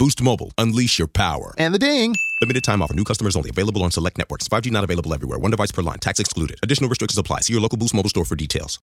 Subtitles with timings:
[0.00, 0.50] Boost Mobile.
[0.56, 1.52] Unleash your power.
[1.58, 2.16] And the ding.
[2.40, 2.94] Limited time offer.
[2.94, 3.50] New customers only.
[3.50, 4.48] Available on select networks.
[4.48, 5.38] 5G not available everywhere.
[5.38, 5.98] One device per line.
[5.98, 6.58] Tax excluded.
[6.62, 7.40] Additional restrictions apply.
[7.40, 8.78] See your local Boost Mobile store for details.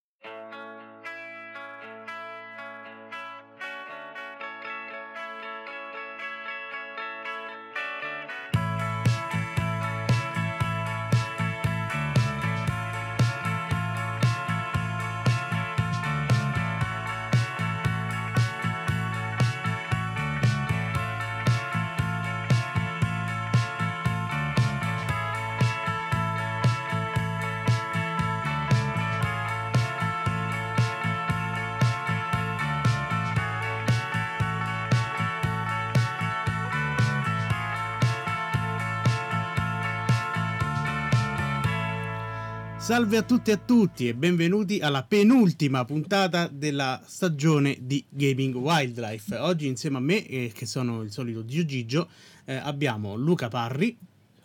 [42.93, 48.55] Salve a tutti e a tutti e benvenuti alla penultima puntata della stagione di Gaming
[48.55, 49.35] Wildlife.
[49.39, 52.11] Oggi insieme a me, eh, che sono il solito Gio Gigio,
[52.45, 53.97] eh, abbiamo Luca Parri.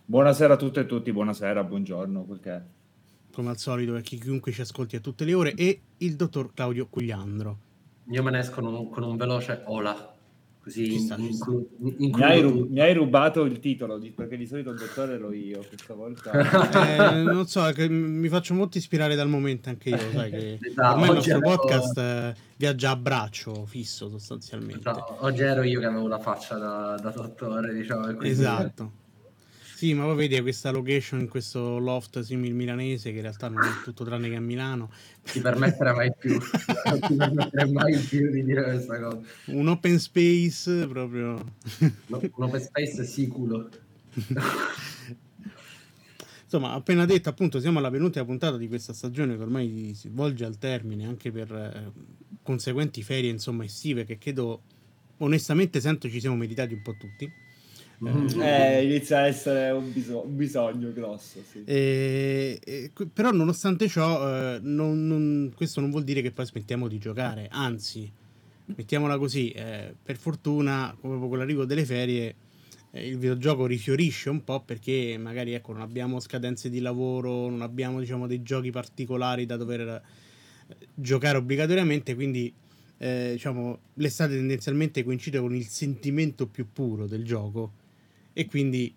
[0.05, 2.61] Buonasera a tutte e tutti, buonasera, buongiorno, quel che è.
[3.33, 6.87] Come al solito, per chiunque ci ascolti a tutte le ore, e il dottor Claudio
[6.87, 7.57] Cugliandro.
[8.11, 10.16] Io me ne esco con un, con un veloce hola.
[10.67, 12.67] Così in- inclu- Mi hai, ru- tutto.
[12.73, 16.31] mi hai rubato il titolo, di- perché di solito il dottore ero io, questa volta...
[17.13, 20.91] Eh, non so, che mi faccio molto ispirare dal momento anche io, sai che Esatto,
[20.93, 24.81] ormai il nostro avevo- podcast eh, viaggia a braccio fisso sostanzialmente.
[24.89, 28.01] No, oggi ero io che avevo la faccia da, da dottore, diciamo.
[28.07, 28.91] quindi- Esatto.
[29.77, 33.63] Sì, ma poi vedi questa location in questo loft simil milanese che in realtà non
[33.63, 34.89] è tutto tranne che a Milano.
[35.21, 36.39] Ti permetterà mai più,
[37.07, 39.21] ti permetterei mai più di dire questa cosa.
[39.45, 41.53] Un open space proprio.
[42.07, 43.69] No, un open space sicuro.
[46.45, 50.43] Insomma, appena detto, appunto, siamo alla penultima puntata di questa stagione che ormai si volge
[50.43, 51.91] al termine anche per eh,
[52.41, 54.63] conseguenti ferie, insomma, estive che credo
[55.17, 57.45] onestamente sento ci siamo meritati un po' tutti.
[57.99, 61.63] Eh, inizia a essere un, biso- un bisogno grosso, sì.
[61.65, 66.87] E- e però nonostante ciò, eh, non- non- questo non vuol dire che poi smettiamo
[66.87, 68.11] di giocare, anzi,
[68.65, 72.35] mettiamola così, eh, per fortuna, proprio con l'arrivo delle ferie,
[72.91, 77.61] eh, il videogioco rifiorisce un po' perché magari ecco, non abbiamo scadenze di lavoro, non
[77.61, 79.81] abbiamo diciamo, dei giochi particolari da dover
[80.67, 82.53] eh, giocare obbligatoriamente, quindi
[82.99, 87.76] eh, diciamo, l'estate tendenzialmente coincide con il sentimento più puro del gioco
[88.37, 88.93] e quindi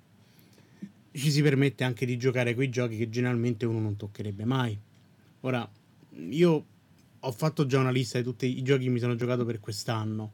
[1.13, 4.79] ci si permette anche di giocare quei giochi che generalmente uno non toccherebbe mai.
[5.41, 5.67] Ora,
[6.29, 6.67] io
[7.19, 10.33] ho fatto già una lista di tutti i giochi che mi sono giocato per quest'anno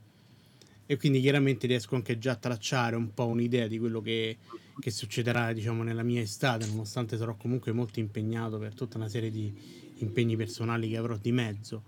[0.87, 4.39] e quindi chiaramente riesco anche già a tracciare un po' un'idea di quello che,
[4.81, 9.31] che succederà, diciamo, nella mia estate, nonostante sarò comunque molto impegnato per tutta una serie
[9.31, 9.55] di
[9.99, 11.81] impegni personali che avrò di mezzo.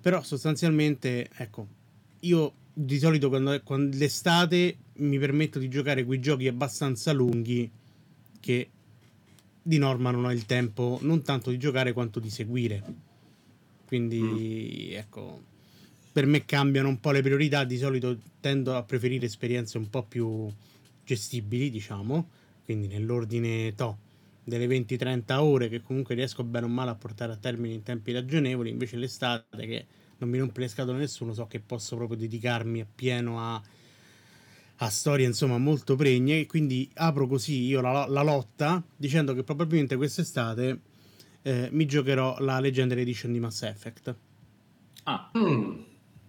[0.00, 1.66] Però sostanzialmente, ecco,
[2.20, 7.70] io di solito quando, quando l'estate mi permetto di giocare quei giochi abbastanza lunghi
[8.40, 8.70] che
[9.60, 12.82] di norma non ho il tempo non tanto di giocare quanto di seguire.
[13.86, 15.42] Quindi ecco,
[16.12, 20.02] per me cambiano un po' le priorità, di solito tendo a preferire esperienze un po'
[20.02, 20.50] più
[21.04, 22.28] gestibili, diciamo,
[22.64, 23.98] quindi nell'ordine to
[24.44, 28.12] delle 20-30 ore che comunque riesco bene o male a portare a termine in tempi
[28.12, 29.86] ragionevoli, invece l'estate che
[30.18, 33.62] non mi rompe le scatole nessuno, so che posso proprio dedicarmi appieno a,
[34.80, 39.42] a storie insomma molto pregne e quindi apro così io la, la lotta dicendo che
[39.42, 40.80] probabilmente quest'estate
[41.42, 44.14] eh, mi giocherò la Legendary Edition di Mass Effect.
[45.04, 45.80] Ah, Mm.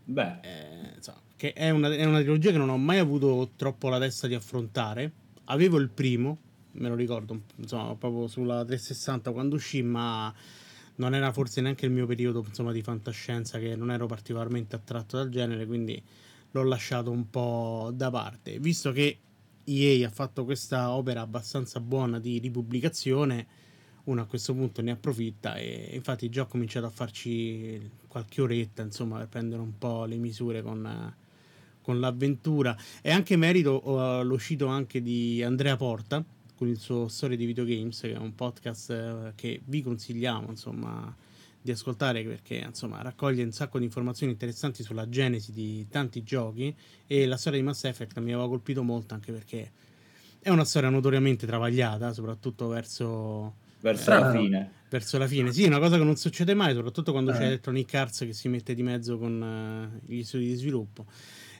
[0.05, 3.89] beh, Eh, insomma, che è una, è una trilogia che non ho mai avuto troppo
[3.89, 5.11] la testa di affrontare.
[5.45, 6.37] Avevo il primo,
[6.73, 10.33] me lo ricordo, insomma, proprio sulla 360 quando uscì, ma
[10.95, 15.17] non era forse neanche il mio periodo insomma, di fantascienza, che non ero particolarmente attratto
[15.17, 16.01] dal genere, quindi
[16.51, 18.59] l'ho lasciato un po' da parte.
[18.59, 19.17] Visto che
[19.63, 23.47] EA ha fatto questa opera abbastanza buona di ripubblicazione,
[24.05, 28.81] uno a questo punto ne approfitta e infatti già ho cominciato a farci qualche oretta,
[28.81, 31.13] insomma, per prendere un po' le misure con,
[31.81, 32.75] con l'avventura.
[33.01, 36.23] E anche merito eh, l'uscito anche di Andrea Porta
[36.55, 41.15] con il suo Storie di Videogames, che è un podcast eh, che vi consigliamo, insomma,
[41.61, 46.73] di ascoltare perché insomma raccoglie un sacco di informazioni interessanti sulla genesi di tanti giochi
[47.05, 49.71] e la storia di Mass Effect mi aveva colpito molto anche perché
[50.41, 54.71] è una storia notoriamente travagliata, soprattutto verso verso Eh, la fine.
[54.89, 55.51] verso la fine.
[55.51, 57.35] Sì, una cosa che non succede mai, soprattutto quando Eh.
[57.35, 59.41] c'è Electronic Arts che si mette di mezzo con
[60.05, 61.05] eh, gli studi di sviluppo.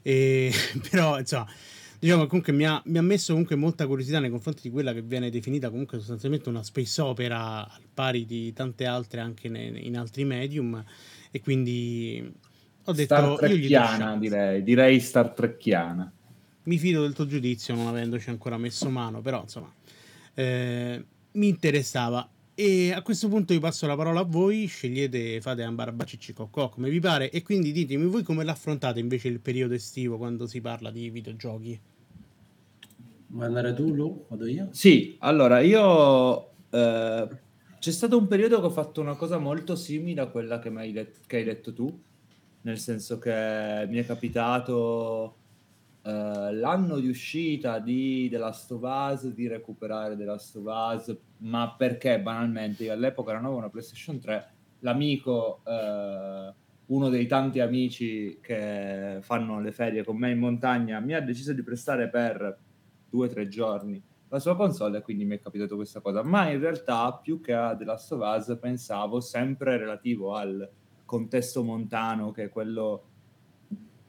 [0.01, 0.51] E,
[0.89, 1.45] però, insomma,
[1.99, 5.01] diciamo comunque mi ha, mi ha messo comunque molta curiosità nei confronti di quella che
[5.01, 9.97] viene definita comunque sostanzialmente una space opera al pari di tante altre anche ne- in
[9.97, 10.83] altri medium.
[11.31, 12.33] E quindi
[12.85, 14.63] ho detto, Star Trekkiana, direi.
[14.63, 16.11] Direi Star Trekkiana.
[16.63, 19.71] Mi fido del tuo giudizio, non avendoci ancora messo mano, però insomma,
[20.33, 21.03] eh,
[21.33, 22.27] mi interessava.
[22.61, 26.67] E a questo punto io passo la parola a voi, scegliete, fate un barbacicci coccò
[26.67, 30.59] come vi pare, e quindi ditemi voi come l'affrontate invece il periodo estivo quando si
[30.59, 31.79] parla di videogiochi.
[33.27, 34.25] Vuoi andare tu, Lu?
[34.27, 34.67] Vado io?
[34.71, 37.27] Sì, allora io eh,
[37.79, 40.79] c'è stato un periodo che ho fatto una cosa molto simile a quella che, mi
[40.79, 41.97] hai, det- che hai detto tu,
[42.63, 45.35] nel senso che mi è capitato
[46.01, 51.17] eh, l'anno di uscita di The Last of Us di recuperare The Last of Us,
[51.37, 56.53] ma perché banalmente io all'epoca non avevo una PlayStation 3, l'amico, eh,
[56.85, 61.53] uno dei tanti amici che fanno le ferie con me in montagna, mi ha deciso
[61.53, 62.57] di prestare per
[63.09, 66.23] due o tre giorni la sua console e quindi mi è capitato questa cosa.
[66.23, 70.69] Ma in realtà, più che a The Last of Us, pensavo sempre relativo al
[71.05, 73.08] contesto montano, che è quello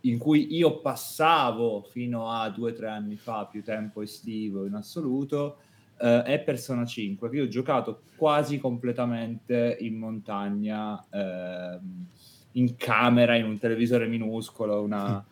[0.02, 4.74] in cui io passavo fino a due o tre anni fa più tempo estivo in
[4.74, 5.58] assoluto,
[5.98, 12.06] eh, è Persona 5, che io ho giocato quasi completamente in montagna, ehm,
[12.52, 15.24] in camera, in un televisore minuscolo, una...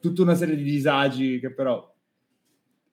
[0.00, 1.90] tutta una serie di disagi che però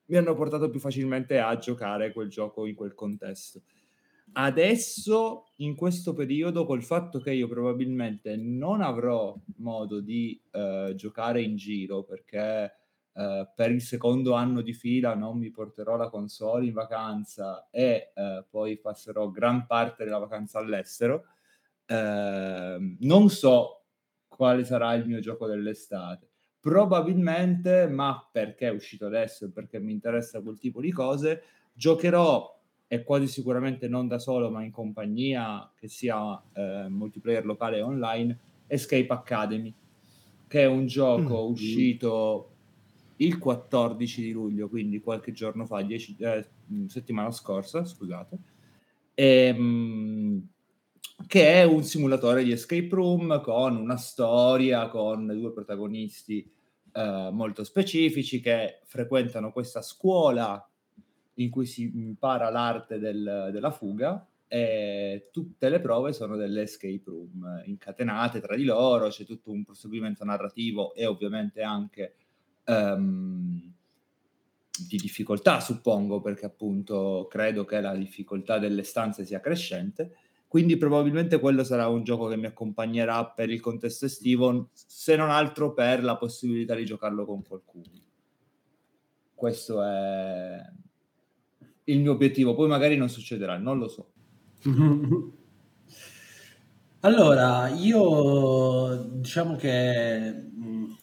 [0.06, 3.62] mi hanno portato più facilmente a giocare quel gioco in quel contesto.
[4.40, 11.42] Adesso, in questo periodo, col fatto che io probabilmente non avrò modo di eh, giocare
[11.42, 12.72] in giro perché
[13.14, 18.12] eh, per il secondo anno di fila non mi porterò la console in vacanza e
[18.14, 21.24] eh, poi passerò gran parte della vacanza all'estero,
[21.86, 23.86] ehm, non so
[24.28, 26.28] quale sarà il mio gioco dell'estate.
[26.60, 31.42] Probabilmente, ma perché è uscito adesso e perché mi interessa quel tipo di cose,
[31.72, 32.56] giocherò
[32.88, 37.86] e quasi sicuramente non da solo, ma in compagnia, che sia eh, multiplayer locale o
[37.86, 39.74] online, Escape Academy,
[40.46, 41.50] che è un gioco Mm.
[41.50, 42.52] uscito
[43.16, 46.48] il 14 di luglio, quindi qualche giorno fa, 10, eh,
[46.86, 48.38] settimana scorsa, scusate,
[49.14, 50.48] ehm,
[51.26, 56.48] che è un simulatore di escape room con una storia, con due protagonisti
[56.92, 60.64] eh, molto specifici che frequentano questa scuola
[61.38, 67.02] in cui si impara l'arte del- della fuga e tutte le prove sono delle escape
[67.04, 72.14] room incatenate tra di loro, c'è tutto un proseguimento narrativo e ovviamente anche
[72.64, 73.72] ehm,
[74.86, 80.16] di difficoltà, suppongo, perché appunto credo che la difficoltà delle stanze sia crescente.
[80.46, 85.30] Quindi probabilmente quello sarà un gioco che mi accompagnerà per il contesto estivo, se non
[85.30, 88.06] altro per la possibilità di giocarlo con qualcuno.
[89.34, 90.62] Questo è
[91.88, 94.12] il mio obiettivo, poi magari non succederà, non lo so.
[97.02, 100.96] Allora, io diciamo che mh,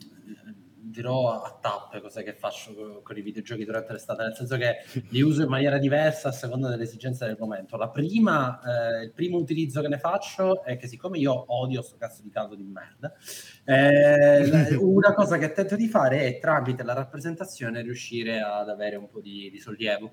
[0.95, 4.77] dirò a tappe cose che faccio co- con, i videogiochi durante l'estate, nel senso che
[5.09, 7.77] li uso in maniera diversa a seconda delle esigenze del momento.
[7.77, 11.97] La prima, eh, il primo utilizzo che ne faccio è che siccome io odio sto
[11.97, 13.13] cazzo di caldo di merda,
[13.63, 19.09] eh, una cosa che tento di fare è tramite la rappresentazione riuscire ad avere un
[19.09, 20.11] po' di, di sollievo.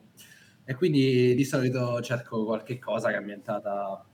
[0.64, 4.04] E quindi di solito cerco qualche cosa che è ambientata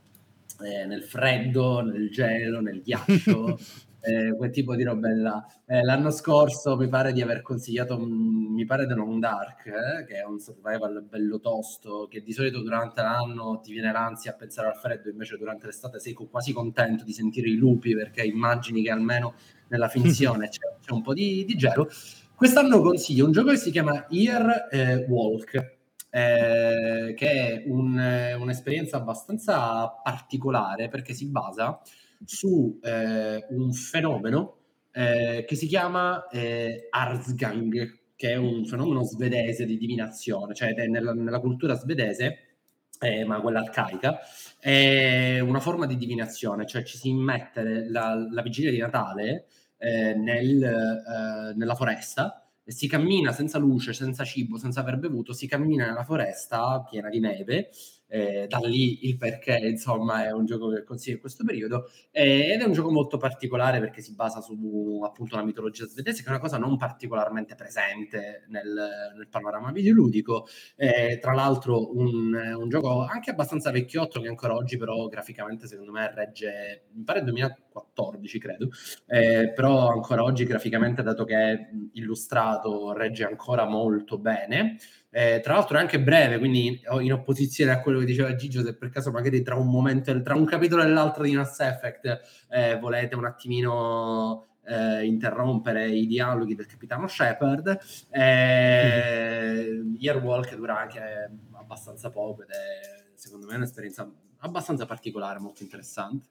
[0.60, 3.58] eh, nel freddo, nel gelo, nel ghiaccio,
[4.00, 5.46] eh, quel tipo di roba là.
[5.66, 10.20] Eh, l'anno scorso mi pare di aver consigliato, mi pare The Long Dark, eh, che
[10.20, 14.68] è un survival bello tosto, che di solito durante l'anno ti viene l'ansia a pensare
[14.68, 18.90] al freddo, invece durante l'estate sei quasi contento di sentire i lupi perché immagini che
[18.90, 19.34] almeno
[19.68, 21.88] nella finzione c'è, c'è un po' di, di gelo.
[22.34, 25.77] Quest'anno consiglio un gioco che si chiama Ear eh, Walk,
[26.10, 31.80] eh, che è un, eh, un'esperienza abbastanza particolare perché si basa
[32.24, 34.56] su eh, un fenomeno
[34.92, 41.12] eh, che si chiama eh, Arsgang, che è un fenomeno svedese di divinazione, cioè nella,
[41.12, 42.56] nella cultura svedese,
[43.00, 44.18] eh, ma quella arcaica,
[44.58, 49.46] è una forma di divinazione, cioè ci si immette la, la vigilia di Natale
[49.78, 56.04] nel, nella foresta si cammina senza luce, senza cibo, senza aver bevuto, si cammina nella
[56.04, 57.70] foresta piena di neve
[58.08, 61.90] eh, da lì il perché, insomma, è un gioco che consiglio in questo periodo.
[62.10, 66.22] Eh, ed è un gioco molto particolare perché si basa su appunto la mitologia svedese,
[66.22, 70.46] che è una cosa non particolarmente presente nel, nel panorama videoludico.
[70.76, 75.92] Eh, tra l'altro, un, un, gioco anche abbastanza vecchiotto che ancora oggi, però, graficamente, secondo
[75.92, 78.70] me, regge, mi pare 2014, credo,
[79.06, 84.78] eh, però ancora oggi graficamente, dato che è illustrato, regge ancora molto bene.
[85.10, 88.74] Eh, tra l'altro è anche breve, quindi in opposizione a quello che diceva Gigio, se
[88.74, 92.78] per caso magari tra un momento, tra un capitolo e l'altro di Mass Effect eh,
[92.78, 97.78] volete un attimino eh, interrompere i dialoghi del capitano Shepard,
[98.10, 104.08] eh, Yearwalk dura anche abbastanza poco ed è secondo me un'esperienza
[104.40, 106.28] abbastanza particolare, molto interessante.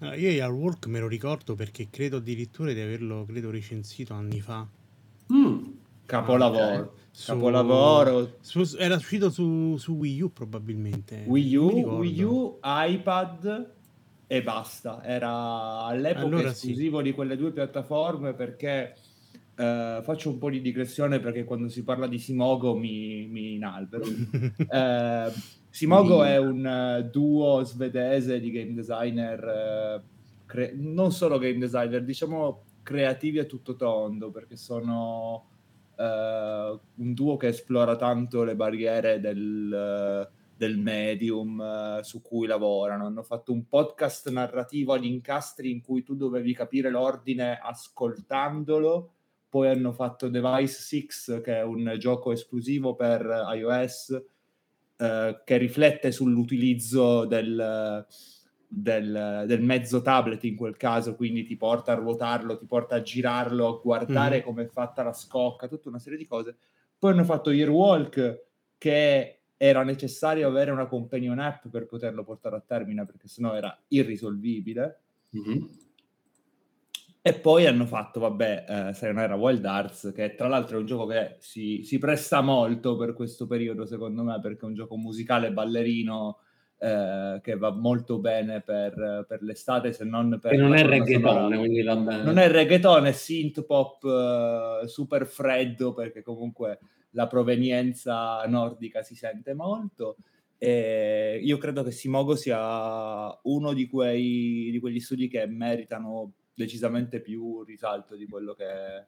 [0.00, 4.66] Allora, io Yearwalk me lo ricordo perché credo addirittura di averlo credo recensito anni fa.
[5.32, 5.63] Mm.
[6.06, 6.74] Capolavoro.
[6.74, 7.02] Okay.
[7.10, 8.36] Su, Capolavoro.
[8.40, 11.24] Su, era uscito su, su, Wii U probabilmente.
[11.26, 11.68] Wii U,
[11.98, 13.70] Wii U, iPad
[14.26, 15.02] e basta.
[15.04, 17.04] Era all'epoca allora esclusivo sì.
[17.04, 18.94] di quelle due piattaforme perché
[19.56, 24.04] eh, faccio un po' di digressione perché quando si parla di Simogo mi, mi inalbero.
[24.68, 25.32] eh,
[25.70, 32.04] Simogo è un uh, duo svedese di game designer, uh, cre- non solo game designer,
[32.04, 35.46] diciamo creativi a tutto tondo perché sono
[35.96, 42.46] uh, un duo che esplora tanto le barriere del, uh, del medium uh, su cui
[42.46, 43.06] lavorano.
[43.06, 49.12] Hanno fatto un podcast narrativo agli incastri in cui tu dovevi capire l'ordine ascoltandolo.
[49.48, 54.22] Poi hanno fatto Device 6, che è un gioco esclusivo per iOS,
[54.96, 58.06] che riflette sull'utilizzo del,
[58.76, 63.02] del, del, mezzo tablet in quel caso, quindi ti porta a ruotarlo, ti porta a
[63.02, 64.42] girarlo, a guardare mm.
[64.42, 66.56] come è fatta la scocca, tutta una serie di cose.
[66.98, 68.42] Poi hanno fatto Yearwalk
[68.78, 73.76] che era necessario avere una companion app per poterlo portare a termine perché sennò era
[73.88, 75.00] irrisolvibile.
[75.36, 75.64] Mm-hmm.
[77.26, 81.06] E poi hanno fatto, vabbè, eh, Sayonara Wild Arts, che tra l'altro è un gioco
[81.06, 85.50] che si, si, presta molto per questo periodo, secondo me, perché è un gioco musicale
[85.50, 86.40] ballerino
[86.84, 90.52] eh, che va molto bene per, per, l'estate, se non per...
[90.52, 92.22] E non è reggaeton, quindi va bene.
[92.22, 96.78] Non è reggaeton, è synth pop uh, super freddo, perché comunque
[97.12, 100.16] la provenienza nordica si sente molto.
[100.58, 107.20] E io credo che Simogo sia uno di, quei, di quegli studi che meritano decisamente
[107.20, 109.04] più risalto di quello che,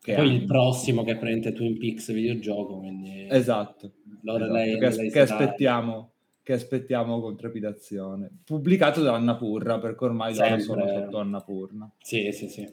[0.00, 3.92] che poi il prossimo che prende Twin Peaks videogioco quindi esatto,
[4.24, 4.58] allora esatto.
[4.58, 6.12] Lei, che, lei che aspettiamo
[6.46, 8.30] che aspettiamo con trepidazione.
[8.44, 11.90] Pubblicato da Annapurna, perché ormai loro sono sotto Annapurna.
[11.98, 12.70] Sì, sì, sì.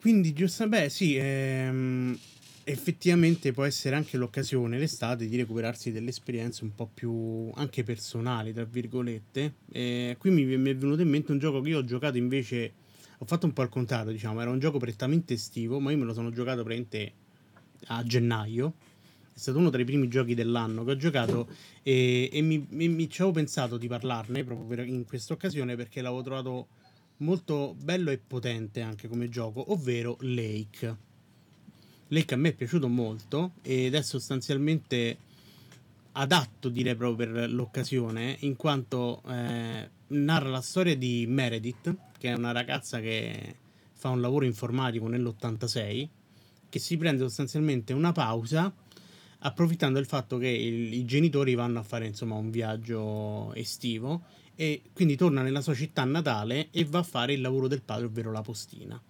[0.00, 2.18] Quindi, giusto, beh, sì, ehm,
[2.64, 8.52] effettivamente può essere anche l'occasione l'estate di recuperarsi delle esperienze un po' più anche personali,
[8.52, 9.54] tra virgolette.
[9.70, 12.72] E qui mi, mi è venuto in mente un gioco che io ho giocato invece,
[13.18, 16.06] ho fatto un po' al contrario, diciamo, era un gioco prettamente estivo, ma io me
[16.06, 17.12] lo sono giocato praticamente
[17.86, 18.74] a gennaio
[19.34, 21.48] è stato uno tra i primi giochi dell'anno che ho giocato
[21.82, 26.00] e, e mi, mi, mi, ci avevo pensato di parlarne proprio in questa occasione perché
[26.02, 26.66] l'avevo trovato
[27.18, 30.96] molto bello e potente anche come gioco, ovvero Lake.
[32.08, 35.18] Lake a me è piaciuto molto ed è sostanzialmente
[36.12, 42.34] adatto direi proprio per l'occasione in quanto eh, narra la storia di Meredith che è
[42.34, 43.56] una ragazza che
[43.94, 46.08] fa un lavoro informatico nell'86
[46.68, 48.72] che si prende sostanzialmente una pausa
[49.46, 54.22] approfittando del fatto che il, i genitori vanno a fare insomma un viaggio estivo
[54.56, 58.06] e quindi torna nella sua città natale e va a fare il lavoro del padre,
[58.06, 59.00] ovvero la postina.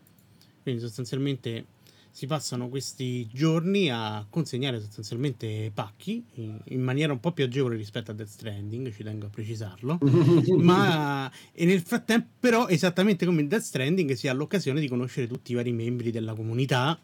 [0.62, 1.66] Quindi sostanzialmente
[2.10, 7.76] si passano questi giorni a consegnare sostanzialmente pacchi in, in maniera un po' più agevole
[7.76, 9.98] rispetto a Death Stranding, ci tengo a precisarlo.
[10.58, 15.26] ma e nel frattempo, però, esattamente come in Death Stranding, si ha l'occasione di conoscere
[15.26, 16.98] tutti i vari membri della comunità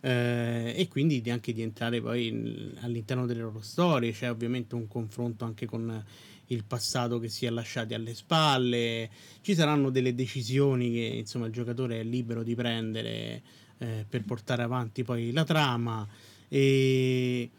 [0.00, 4.12] eh, e quindi anche di entrare poi in, all'interno delle loro storie.
[4.12, 6.04] C'è ovviamente un confronto anche con
[6.46, 9.10] il passato che si è lasciati alle spalle.
[9.40, 13.42] Ci saranno delle decisioni che insomma il giocatore è libero di prendere
[13.78, 16.06] eh, per portare avanti poi la trama.
[16.48, 17.50] E,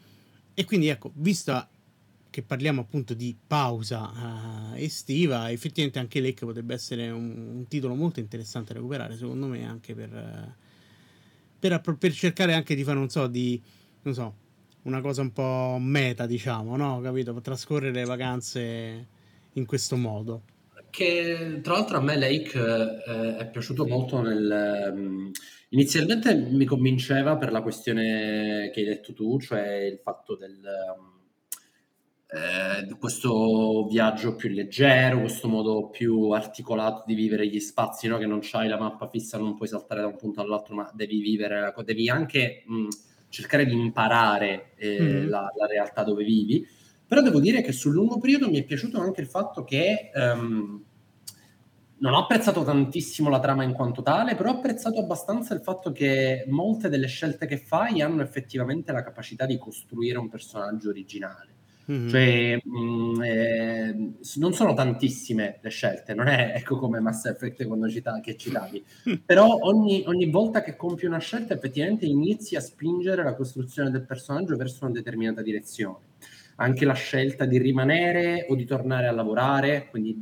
[0.54, 1.68] e quindi ecco, visto
[2.30, 7.94] che parliamo appunto di pausa uh, estiva, effettivamente anche Lake potrebbe essere un, un, titolo
[7.96, 10.69] molto interessante da recuperare, secondo me, anche per, uh,
[11.60, 13.60] per, per, cercare anche di fare, non so, di,
[14.02, 14.34] non so,
[14.82, 17.00] una cosa un po' meta, diciamo, no?
[17.00, 17.38] Capito?
[17.40, 19.08] Trascorrere le vacanze
[19.52, 20.42] in questo modo.
[20.90, 24.90] che tra l'altro a me Lake eh, è piaciuto molto nel...
[24.92, 25.30] Um,
[25.68, 30.58] inizialmente mi convinceva per la questione che hai detto tu, cioè il fatto del...
[30.96, 31.19] Um,
[32.32, 38.18] eh, questo viaggio più leggero, questo modo più articolato di vivere gli spazi, no?
[38.18, 41.20] che non c'hai la mappa fissa, non puoi saltare da un punto all'altro, ma devi
[41.20, 42.88] vivere, devi anche mh,
[43.28, 45.28] cercare di imparare eh, mm.
[45.28, 46.64] la, la, realtà dove vivi.
[47.04, 50.84] Però devo dire che sul lungo periodo mi è piaciuto anche il fatto che um,
[51.98, 55.90] non ho apprezzato tantissimo la trama in quanto tale, però ho apprezzato abbastanza il fatto
[55.90, 61.58] che molte delle scelte che fai hanno effettivamente la capacità di costruire un personaggio originale.
[61.90, 62.08] Mm-hmm.
[62.08, 67.66] Cioè, mh, mm, eh, non sono tantissime le scelte, non è ecco come Mass Effect
[67.66, 68.84] quando cita- che citavi,
[69.26, 74.04] però ogni, ogni, volta che compi una scelta effettivamente inizi a spingere la costruzione del
[74.04, 76.09] personaggio verso una determinata direzione
[76.60, 80.14] anche la scelta di rimanere o di tornare a lavorare, quindi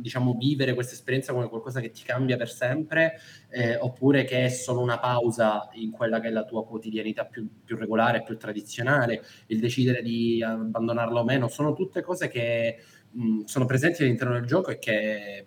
[0.00, 3.18] diciamo vivere questa esperienza come qualcosa che ti cambia per sempre,
[3.50, 7.46] eh, oppure che è solo una pausa in quella che è la tua quotidianità più,
[7.62, 12.78] più regolare, più tradizionale, il decidere di abbandonarla o meno, sono tutte cose che
[13.10, 15.46] mh, sono presenti all'interno del gioco e che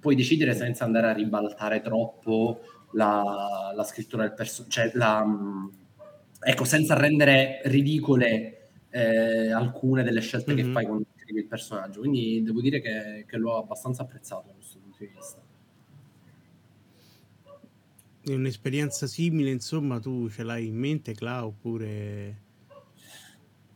[0.00, 2.60] puoi decidere senza andare a ribaltare troppo
[2.92, 4.90] la, la scrittura del personaggio, cioè
[6.40, 8.57] ecco, senza rendere ridicole
[8.90, 10.66] eh, alcune delle scelte mm-hmm.
[10.66, 12.00] che fai quando scrivi il personaggio.
[12.00, 15.42] Quindi devo dire che, che l'ho abbastanza apprezzato da questo punto di vista.
[18.24, 22.46] È un'esperienza simile, insomma, tu ce l'hai in mente, Cla, oppure...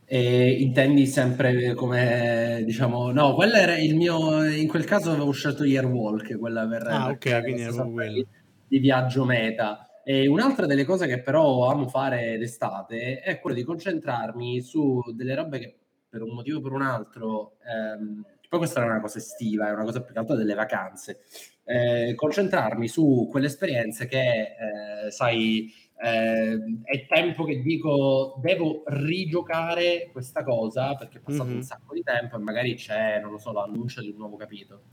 [0.05, 5.63] E intendi sempre come diciamo no quello era il mio in quel caso avevo scelto
[5.63, 8.25] Yearwalk quella per ah ok quindi era proprio quello
[8.67, 13.63] di viaggio meta e un'altra delle cose che però amo fare d'estate è quella di
[13.63, 15.77] concentrarmi su delle robe che
[16.09, 19.71] per un motivo o per un altro, ehm, poi questa è una cosa estiva, è
[19.71, 21.21] una cosa più che altro delle vacanze,
[21.63, 30.09] eh, concentrarmi su quelle esperienze che, eh, sai, eh, è tempo che dico devo rigiocare
[30.11, 31.55] questa cosa perché è passato mm-hmm.
[31.55, 34.83] un sacco di tempo e magari c'è, non lo so, l'annuncio di un nuovo capitolo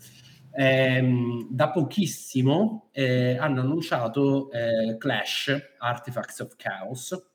[0.53, 7.29] ehm, da pochissimo eh, hanno annunciato eh, Clash Artifacts of Chaos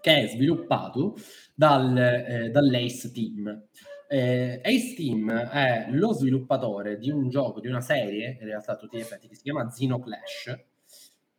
[0.00, 1.14] che è sviluppato
[1.54, 3.64] dal, eh, dall'Ace Team.
[4.08, 8.76] Eh, Ace Team è lo sviluppatore di un gioco, di una serie, in realtà a
[8.76, 10.58] tutti gli effetti, che si chiama Xeno Clash,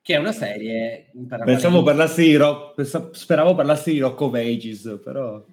[0.02, 1.12] che è una serie...
[1.28, 5.44] Per Pensavo parlassi di Rock, speravo parlassi di Rock of Ages, però...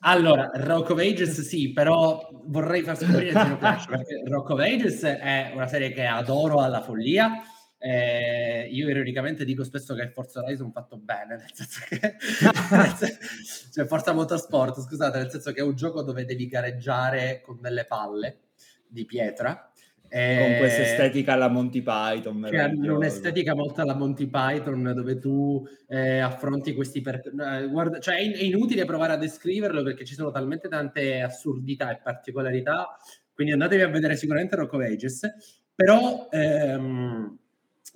[0.00, 5.50] Allora, Rock of Ages sì, però vorrei far scoprire Xenoclash perché Rock of Ages è
[5.54, 7.42] una serie che adoro alla follia.
[7.82, 12.16] Eh, io ironicamente dico spesso che Forza Horizon fatto bene, nel senso che
[13.72, 17.86] cioè Forza Motorsport, scusate, nel senso che è un gioco dove devi gareggiare con delle
[17.86, 18.40] palle
[18.86, 19.69] di pietra
[20.10, 22.48] eh, con questa estetica alla Monty Python.
[22.50, 27.00] Che hanno un'estetica molto alla Monty Python dove tu eh, affronti questi...
[27.00, 27.14] Per...
[27.14, 31.92] Eh, guarda, cioè è, è, inutile provare a descriverlo perché ci sono talmente tante assurdità
[31.92, 32.96] e particolarità,
[33.32, 35.32] quindi andatevi a vedere sicuramente Rock of Ages,
[35.74, 37.38] però ehm,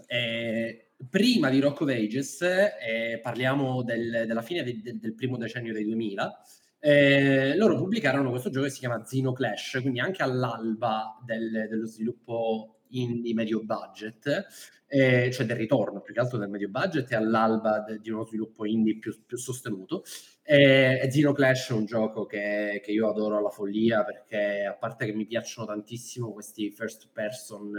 [0.06, 5.72] eh, prima di Rock of Ages eh, parliamo del, della fine de, del primo decennio
[5.72, 6.42] dei 2000,
[6.86, 11.86] eh, loro pubblicarono questo gioco che si chiama Xeno Clash, quindi anche all'alba del, dello
[11.86, 14.46] sviluppo indie medio budget,
[14.86, 18.26] eh, cioè del ritorno più che altro del medio budget e all'alba de, di uno
[18.26, 20.02] sviluppo indie più, più sostenuto.
[20.42, 25.06] Eh, Xeno Clash è un gioco che, che, io adoro alla follia perché a parte
[25.06, 27.72] che mi piacciono tantissimo questi first person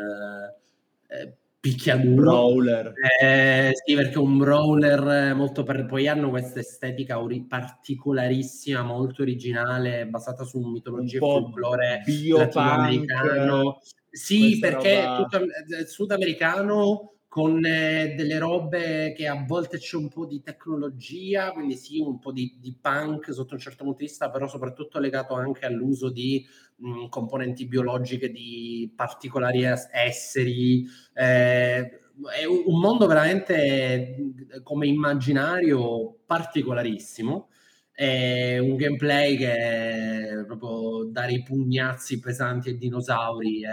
[1.08, 2.22] eh, eh picchiaduro.
[2.22, 2.94] Brawler.
[3.20, 5.86] Eh, sì, perché un brawler molto per...
[5.86, 13.82] Poi hanno questa estetica ori- particolarissima, molto originale, basata su mitologia un e folklore latinoamericano.
[14.12, 15.16] Sì, perché roba...
[15.16, 21.52] tutto eh, sudamericano con eh, delle robe che a volte c'è un po' di tecnologia,
[21.52, 25.00] quindi sì, un po' di, di punk sotto un certo punto di vista, però soprattutto
[25.00, 26.46] legato anche all'uso di
[26.78, 30.86] mh, componenti biologiche di particolari esseri.
[31.14, 32.00] Eh,
[32.40, 34.16] è un mondo veramente
[34.64, 37.50] come immaginario particolarissimo.
[37.92, 43.70] È un gameplay che proprio dare i pugnazzi pesanti ai dinosauri è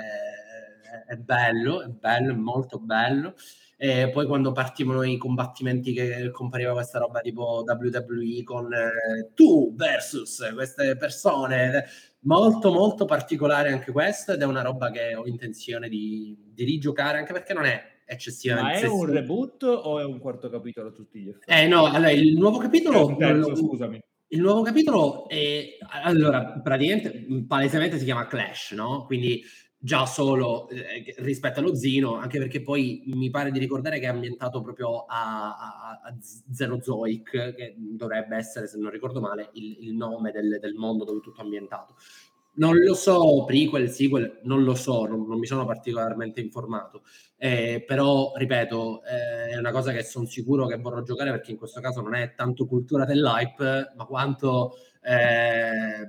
[1.06, 3.34] è bello, è bello, è molto bello.
[3.76, 9.74] E poi quando partivano i combattimenti che compariva questa roba tipo WWE con eh, tu
[9.74, 11.84] versus queste persone,
[12.22, 17.18] molto molto particolare anche questo ed è una roba che ho intenzione di, di rigiocare
[17.18, 18.86] anche perché non è eccessivamente...
[18.86, 21.50] Ma è un reboot o è un quarto capitolo a tutti gli effetti?
[21.50, 23.16] Eh no, allora il nuovo capitolo...
[23.16, 24.00] Terzo, scusami.
[24.28, 25.76] Il nuovo capitolo è...
[26.02, 29.04] Allora, praticamente, palesemente si chiama Clash, no?
[29.06, 29.42] Quindi
[29.84, 34.10] già solo eh, rispetto allo Zino, anche perché poi mi pare di ricordare che è
[34.10, 36.16] ambientato proprio a, a, a
[36.52, 41.18] Zenozoic, che dovrebbe essere, se non ricordo male, il, il nome del, del, mondo dove
[41.18, 41.96] tutto è ambientato.
[42.54, 47.02] Non lo so, prequel, sequel, non lo so, non, non mi sono particolarmente informato,
[47.36, 51.56] eh, però ripeto, eh, è una cosa che sono sicuro che vorrò giocare perché in
[51.56, 56.08] questo caso non è tanto cultura dell'hype, ma quanto eh,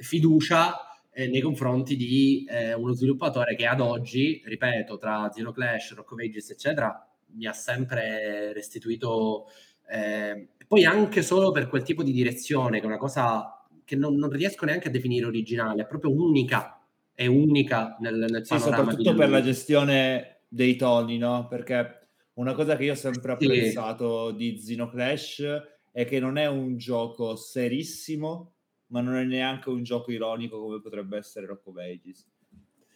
[0.00, 5.94] fiducia eh, nei confronti di eh, uno sviluppatore che ad oggi, ripeto, tra Zero Clash,
[5.94, 9.46] Rock of Ages, eccetera, mi ha sempre restituito.
[9.88, 14.16] Eh, poi anche solo per quel tipo di direzione, che è una cosa che non,
[14.16, 16.80] non riesco neanche a definire originale, è proprio unica.
[17.14, 19.16] È unica nel, nel sì, soprattutto di...
[19.16, 21.46] per la gestione dei toni, no?
[21.46, 24.36] Perché una cosa che io ho sempre apprezzato sì.
[24.36, 28.53] di Xenoclash è che non è un gioco serissimo,
[28.94, 32.30] ma non è neanche un gioco ironico come potrebbe essere Rock of Ages.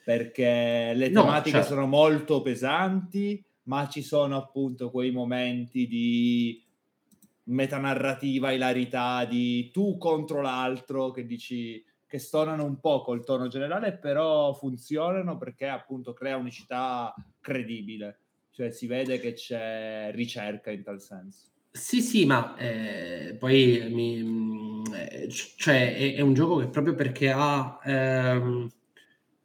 [0.05, 1.75] Perché le tematiche no, certo.
[1.75, 6.65] sono molto pesanti, ma ci sono appunto quei momenti di
[7.45, 13.99] metanarrativa, ilarità, di tu contro l'altro, che dici che stonano un po' col tono generale,
[13.99, 18.21] però funzionano perché appunto crea unicità credibile.
[18.51, 21.58] Cioè si vede che c'è ricerca in tal senso.
[21.79, 26.95] Sì, sì, ma eh, poi mi, mm, eh, cioè, è, è, un gioco che proprio
[26.95, 28.69] perché ha ehm,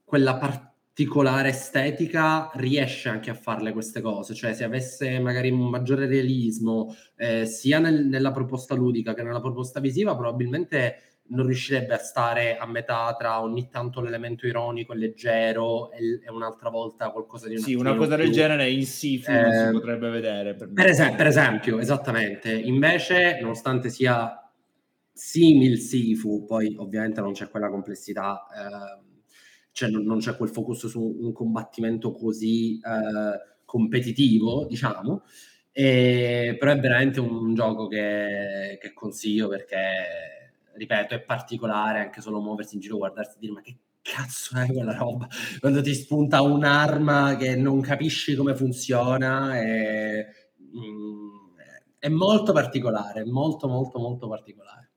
[0.04, 4.34] quella particolare estetica riesce anche a farle queste cose.
[4.34, 9.40] Cioè, se avesse magari un maggiore realismo eh, sia nel, nella proposta ludica che nella
[9.42, 14.98] proposta visiva, probabilmente non riuscirebbe a stare a metà tra ogni tanto l'elemento ironico e
[14.98, 18.26] leggero e, e un'altra volta qualcosa di un Sì, una cosa più...
[18.26, 20.56] del genere in Sifu eh, non si potrebbe vedere.
[20.56, 22.52] Per, per, esempio, per, esempio, esattamente.
[22.52, 24.38] Invece, nonostante sia
[25.12, 29.04] simil Sifu, poi ovviamente non c'è quella complessità, eh,
[29.72, 35.24] cioè non, non, c'è quel focus su un combattimento così eh, competitivo, diciamo.
[35.72, 40.43] E, però è veramente un gioco che, che consiglio perché
[40.74, 44.68] ripeto, è particolare anche solo muoversi in giro, guardarsi e dire ma che cazzo è
[44.68, 45.28] quella roba?
[45.60, 50.26] Quando ti spunta un'arma che non capisci come funziona, è,
[50.76, 51.34] mm,
[52.00, 54.90] è molto particolare, molto molto molto particolare.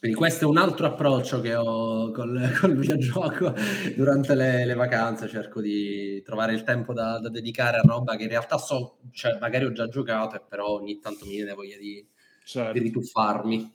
[0.00, 3.52] Quindi questo è un altro approccio che ho col, col videogioco
[3.96, 8.22] durante le, le, vacanze, cerco di trovare il tempo da, da, dedicare a roba che
[8.22, 11.76] in realtà so, cioè magari ho già giocato, e però ogni tanto mi viene voglia
[11.76, 12.06] di,
[12.48, 12.72] certo.
[12.72, 13.72] di rituffarmi.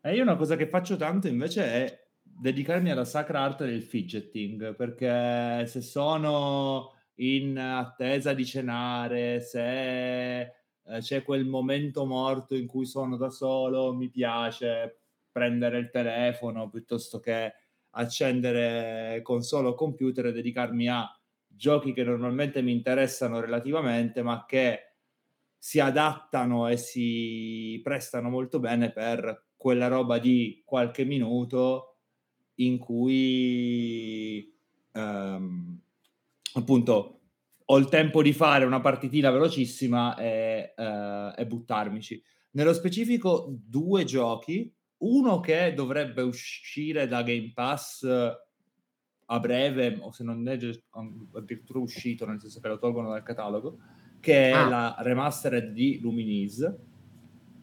[0.00, 4.74] E io una cosa che faccio tanto invece è dedicarmi alla sacra arte del fidgeting,
[4.76, 10.52] perché se sono in attesa di cenare, se eh,
[10.98, 15.00] c'è quel momento morto in cui sono da solo, mi piace
[15.30, 17.52] prendere il telefono piuttosto che
[17.96, 21.08] accendere console o computer e dedicarmi a
[21.46, 24.93] giochi che normalmente mi interessano relativamente, ma che
[25.64, 32.00] si adattano e si prestano molto bene per quella roba di qualche minuto
[32.56, 34.54] in cui
[34.92, 35.80] ehm,
[36.52, 37.20] appunto
[37.64, 42.22] ho il tempo di fare una partitina velocissima e, eh, e buttarmici.
[42.50, 48.06] Nello specifico due giochi, uno che dovrebbe uscire da Game Pass
[49.26, 50.58] a breve, o se non è
[51.32, 53.78] addirittura uscito, nel senso che lo tolgono dal catalogo,
[54.24, 54.64] che ah.
[54.64, 56.74] è la remastered di Luminiz,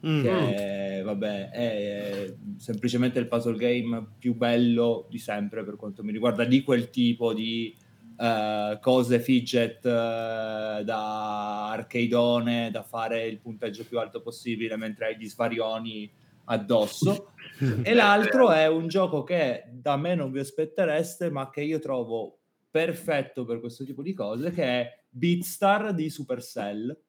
[0.05, 0.21] mm.
[0.21, 6.45] che vabbè, è semplicemente il puzzle game più bello di sempre per quanto mi riguarda,
[6.45, 7.75] di quel tipo di
[8.15, 15.17] uh, cose fidget uh, da arcadeone, da fare il punteggio più alto possibile mentre hai
[15.17, 16.09] gli svarioni
[16.45, 17.31] addosso.
[17.81, 22.37] e l'altro è un gioco che da me non vi aspettereste, ma che io trovo
[22.69, 26.99] perfetto per questo tipo di cose, che è Beatstar di Supercell,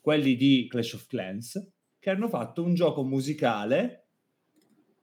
[0.00, 4.08] quelli di Clash of Clans, che hanno fatto un gioco musicale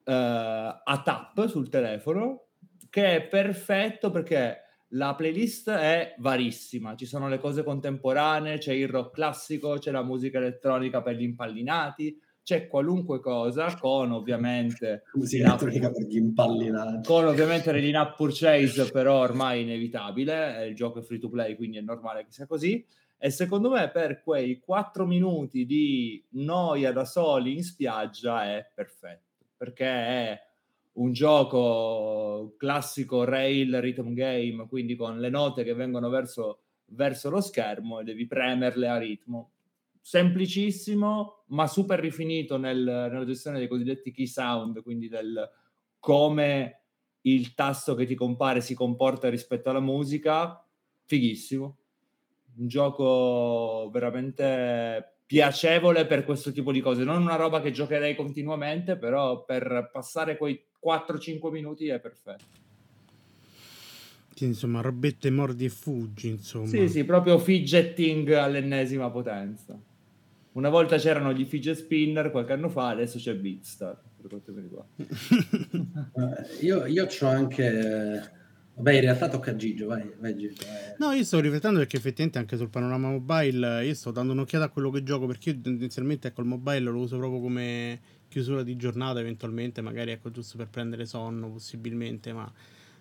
[0.03, 2.47] uh, a tap sul telefono
[2.89, 4.61] che è perfetto perché
[4.91, 10.03] la playlist è varissima, ci sono le cose contemporanee, c'è il rock classico, c'è la
[10.03, 15.03] musica elettronica per gli impallinati, c'è qualunque cosa con ovviamente
[16.07, 21.57] gli impallinati con ovviamente l'in-app purchase però ormai inevitabile il gioco è free to play
[21.57, 22.85] quindi è normale che sia così.
[23.17, 29.47] E secondo me per quei quattro minuti di noia da soli in spiaggia è perfetto
[29.57, 30.41] perché è
[30.93, 37.41] un gioco classico rail rhythm game quindi con le note che vengono verso, verso lo
[37.41, 39.49] schermo e devi premerle a ritmo
[40.07, 45.51] semplicissimo, ma super rifinito nel, nella gestione dei cosiddetti key sound, quindi del
[45.99, 46.81] come
[47.23, 50.65] il tasto che ti compare si comporta rispetto alla musica,
[51.03, 51.77] fighissimo.
[52.55, 57.03] Un gioco veramente piacevole per questo tipo di cose.
[57.03, 62.45] Non una roba che giocherei continuamente, però per passare quei 4-5 minuti è perfetto.
[64.33, 66.67] Sì, insomma, robette mordi e fuggi, insomma.
[66.67, 69.77] Sì, sì, proprio fidgeting all'ennesima potenza.
[70.57, 74.61] Una volta c'erano gli fidget spinner, qualche anno fa, adesso c'è Beatstar, per quanto mi
[74.61, 74.91] riguarda.
[76.17, 78.31] Eh, io, io ho anche...
[78.73, 80.65] Vabbè, in realtà tocca a Gigio, vai, vai Gigio.
[80.65, 80.95] Vai.
[80.97, 84.69] No, io sto riflettendo perché effettivamente anche sul panorama mobile io sto dando un'occhiata a
[84.69, 88.75] quello che gioco perché io tendenzialmente ecco il mobile lo uso proprio come chiusura di
[88.77, 92.51] giornata eventualmente, magari ecco giusto per prendere sonno possibilmente, ma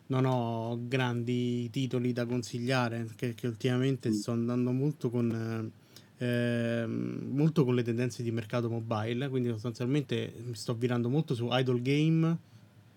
[0.08, 5.84] non ho grandi titoli da consigliare perché, che ultimamente sto andando molto con eh,
[6.24, 11.82] molto con le tendenze di mercato mobile, quindi sostanzialmente mi sto virando molto su idle
[11.82, 12.38] game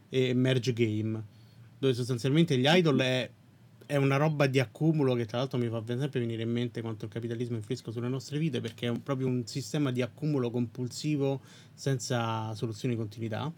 [0.09, 1.37] e merge game
[1.79, 3.29] dove sostanzialmente gli idol è,
[3.85, 7.05] è, una roba di accumulo che tra l'altro mi fa sempre venire in mente quanto
[7.05, 11.41] il capitalismo influisca sulle nostre vite perché è un, proprio un sistema di accumulo compulsivo
[11.73, 13.51] senza soluzioni di continuità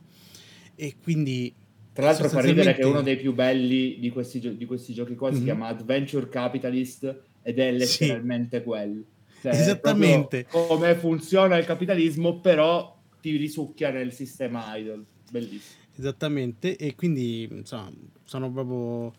[0.75, 1.53] e quindi
[1.93, 5.15] tra l'altro fa ridere che uno dei più belli di questi, gio- di questi giochi
[5.15, 5.37] qua mm-hmm.
[5.37, 5.49] si mhm.
[5.49, 8.63] chiama Adventure Capitalist ed è letteralmente sì.
[8.63, 9.03] quello
[9.41, 16.95] cioè, esattamente come funziona il capitalismo però ti risucchia nel sistema idol bellissimo Esattamente, e
[16.95, 17.91] quindi insomma,
[18.23, 19.13] sono proprio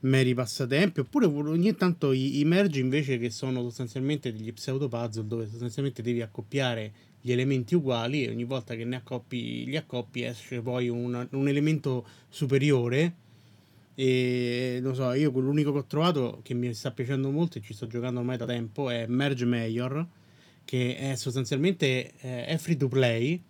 [0.00, 1.00] meri passatempi.
[1.00, 6.02] Oppure ogni tanto i, i merge invece che sono sostanzialmente degli pseudo puzzle dove sostanzialmente
[6.02, 10.88] devi accoppiare gli elementi uguali e ogni volta che ne accoppi gli accoppi esce poi
[10.88, 13.22] un, un elemento superiore.
[13.94, 17.74] E non so, io l'unico che ho trovato che mi sta piacendo molto e ci
[17.74, 20.06] sto giocando ormai da tempo è Merge Mayor,
[20.64, 23.42] che è sostanzialmente eh, è free to play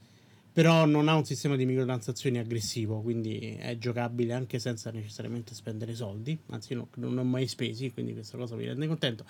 [0.54, 5.96] però non ha un sistema di microtransazioni aggressivo, quindi è giocabile anche senza necessariamente spendere
[5.96, 9.24] soldi, anzi no, non ho mai spesi, quindi questa cosa mi rende contento.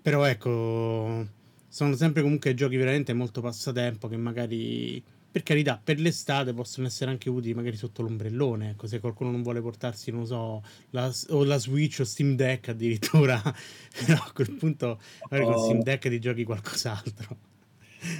[0.00, 1.26] Però ecco,
[1.66, 5.02] sono sempre comunque giochi veramente molto passatempo che magari,
[5.34, 9.42] per carità, per l'estate possono essere anche utili magari sotto l'ombrellone, ecco, se qualcuno non
[9.42, 13.42] vuole portarsi, non so, la, o la Switch o Steam Deck addirittura,
[14.06, 15.52] però a quel punto magari oh.
[15.52, 17.36] con Steam Deck ti giochi qualcos'altro.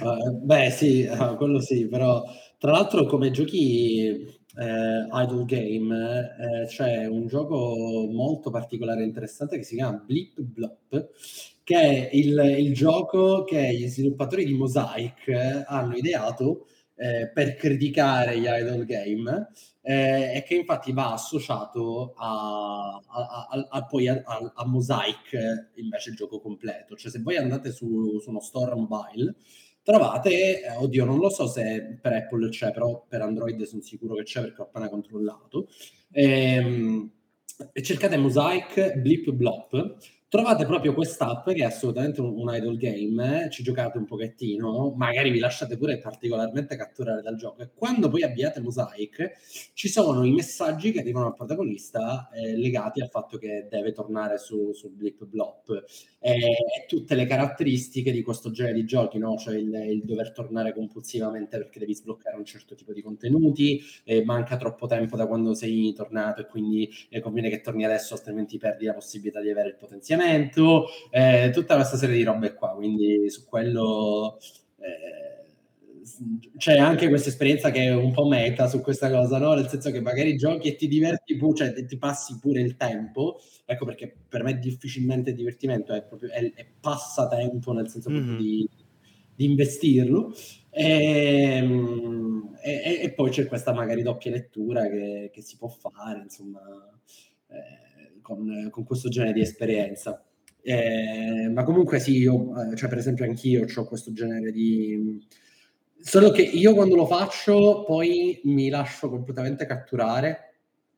[0.01, 2.21] Uh, beh, sì, uh, quello sì, però
[2.57, 9.55] tra l'altro come giochi eh, idle game eh, c'è un gioco molto particolare e interessante
[9.55, 11.11] che si chiama Blip Blop,
[11.63, 18.39] che è il, il gioco che gli sviluppatori di Mosaic hanno ideato eh, per criticare
[18.39, 19.49] gli idle game
[19.81, 24.23] eh, e che infatti va associato a, a, a, a poi a,
[24.65, 26.95] Mosaic invece il gioco completo.
[26.95, 29.35] Cioè se voi andate su, su uno store mobile
[29.83, 34.15] trovate, eh, oddio non lo so se per Apple c'è, però per Android sono sicuro
[34.15, 35.67] che c'è perché ho appena controllato.
[36.11, 37.11] Ehm,
[37.81, 39.97] cercate Mosaic Blip Blop
[40.27, 43.49] trovate proprio quest'app che è assolutamente un, un idle game, eh?
[43.49, 48.23] ci giocate un pochettino, magari vi lasciate pure particolarmente catturare dal gioco e quando poi
[48.23, 53.67] abbiate Mosaic ci sono i messaggi che arrivano al protagonista eh, legati al fatto che
[53.69, 55.83] deve tornare su, su Blip Blop
[56.19, 59.37] e, e, tutte le caratteristiche di questo genere di giochi, no?
[59.37, 64.23] cioè il, il, dover tornare compulsivamente perché devi sbloccare un certo tipo di contenuti, eh,
[64.25, 68.57] manca troppo tempo da quando sei tornato e quindi eh, conviene che torni adesso altrimenti
[68.57, 72.69] perdi la possibilità di avere il potenziamento finanziamento, eh, tutta questa serie di robe qua,
[72.69, 74.39] quindi su quello
[74.77, 75.35] eh,
[76.57, 79.53] c'è anche questa esperienza che è un po' meta su questa cosa, no?
[79.53, 83.39] nel senso che magari giochi e ti diverti pure, cioè ti passi pure il tempo,
[83.65, 88.37] ecco perché per me difficilmente divertimento è proprio è, è passatempo, nel senso mm-hmm.
[88.37, 88.69] di,
[89.35, 90.33] di investirlo.
[90.69, 96.21] Ehm, e, e, e, poi c'è questa magari doppia lettura che, che si può fare,
[96.21, 96.59] insomma.
[97.47, 97.84] Eh,
[98.25, 100.25] con, con questo genere di esperienza.
[100.63, 105.23] Eh, ma comunque sì, io, eh, cioè per esempio anch'io ho questo genere di...
[105.99, 110.55] Solo che io quando lo faccio poi mi lascio completamente catturare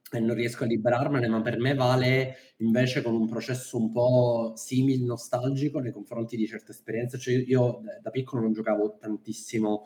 [0.10, 4.54] e non riesco a liberarmene, ma per me vale invece con un processo un po'
[4.56, 7.18] simile, nostalgico nei confronti di certe esperienze.
[7.18, 9.86] Cioè io da piccolo non giocavo tantissimo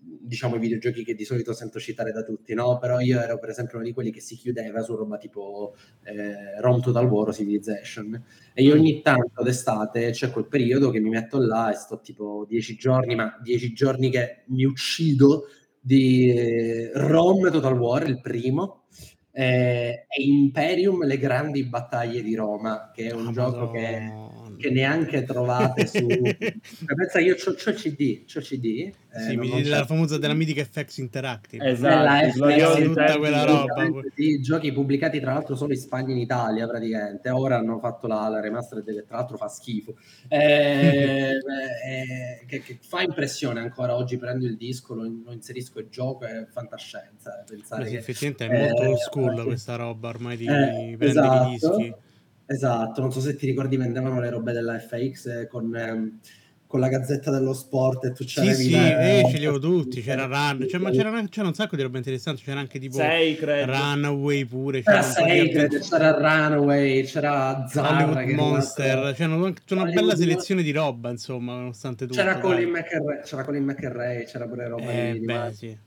[0.00, 2.78] diciamo i videogiochi che di solito sento citare da tutti, no?
[2.78, 6.60] Però io ero per esempio uno di quelli che si chiudeva su roba tipo eh,
[6.60, 11.08] Rome Total War o Civilization e io ogni tanto d'estate c'è quel periodo che mi
[11.08, 15.46] metto là e sto tipo dieci giorni, ma dieci giorni che mi uccido
[15.80, 18.84] di eh, Rome Total War, il primo,
[19.32, 23.78] eh, e Imperium, le grandi battaglie di Roma, che è un oh, gioco Madonna.
[23.78, 26.04] che che neanche trovate su...
[26.06, 28.92] Pensa, io il CD, c'ho il CD.
[29.10, 31.64] Eh, sì, non, non la famosa della mitica FX Interactive.
[31.64, 33.88] Esatto, FX, tutta quella roba.
[34.14, 37.30] Sì, giochi pubblicati tra l'altro solo in Spagna e in Italia praticamente.
[37.30, 39.96] Ora hanno fatto la, la remaster che tra l'altro fa schifo.
[40.38, 45.88] Eh, eh, che, che, fa impressione ancora oggi prendo il disco, lo, lo inserisco e
[45.88, 47.44] gioco, è fantascienza.
[47.46, 51.46] Pensare sì, che, effettivamente è molto old school questa roba ormai di eh, prendere esatto.
[51.46, 51.94] i dischi.
[52.50, 56.18] Esatto, non so se ti ricordi, vendevano le robe della FX con, ehm,
[56.66, 58.54] con la gazzetta dello sport e tu c'avevi...
[58.54, 61.76] Sì, sì, eh, ce li avevo tutti, c'era Run, cioè, ma c'era, c'era, un sacco
[61.76, 63.66] di roba interessante, c'era anche tipo Sacred.
[63.66, 64.80] Runaway pure.
[64.80, 70.70] C'era, c'era Sacred, c'era Runaway, c'era Zara, Monster, c'era una, c'era una bella selezione di
[70.70, 72.18] roba, insomma, nonostante tutto.
[72.18, 75.78] C'era Colin, McRae, c'era Colin McRae, c'era pure roba eh, di, beh, di sì.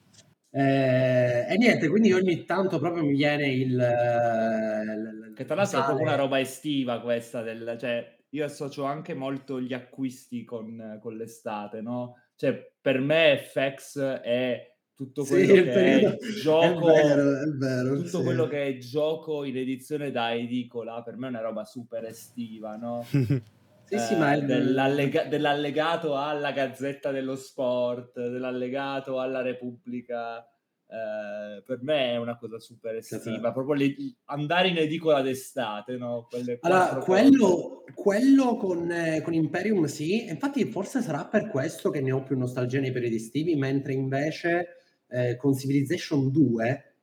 [0.54, 3.72] Eh, e niente, quindi ogni tanto proprio mi viene il...
[3.72, 9.14] il che tra l'altro è proprio una roba estiva questa, del, cioè io associo anche
[9.14, 12.18] molto gli acquisti con, con l'estate, no?
[12.36, 17.96] Cioè per me FX è tutto quello sì, che è gioco, è vero, è vero,
[17.96, 18.24] tutto sì.
[18.24, 22.76] quello che è gioco in edizione da edicola, per me è una roba super estiva,
[22.76, 23.06] no?
[23.91, 30.39] Sì, sì, ma eh, dell'allega- dell'allegato alla Gazzetta dello Sport, dell'allegato alla Repubblica.
[30.88, 36.27] Eh, per me è una cosa super estiva, proprio le, andare in edicola d'estate, no?
[36.62, 42.12] allora, quello, quello con, eh, con, Imperium sì, infatti forse sarà per questo che ne
[42.12, 44.77] ho più nostalgia nei periodi estivi, mentre invece
[45.08, 46.93] eh, con Civilization 2,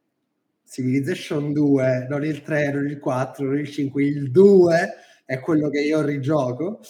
[0.66, 4.88] Civilization 2, non il 3, non il 4, non il 5, il 2
[5.28, 6.80] è quello che io rigioco,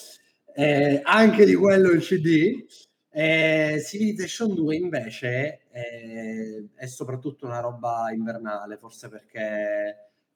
[0.54, 2.64] eh, anche di quello il CD.
[3.10, 9.40] Eh, Civilization 2 invece eh, è soprattutto una roba invernale, forse perché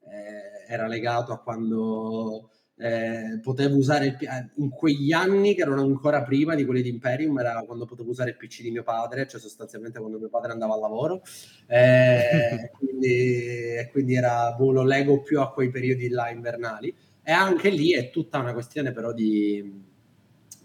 [0.01, 4.17] eh, era legato a quando eh, potevo usare il,
[4.57, 8.31] in quegli anni che erano ancora prima di quelli di Imperium, era quando potevo usare
[8.31, 11.23] il PC di mio padre, cioè sostanzialmente quando mio padre andava al lavoro,
[11.69, 16.93] eh, quindi, quindi era boh, lo lego più a quei periodi là invernali.
[17.23, 19.59] E anche lì è tutta una questione però di,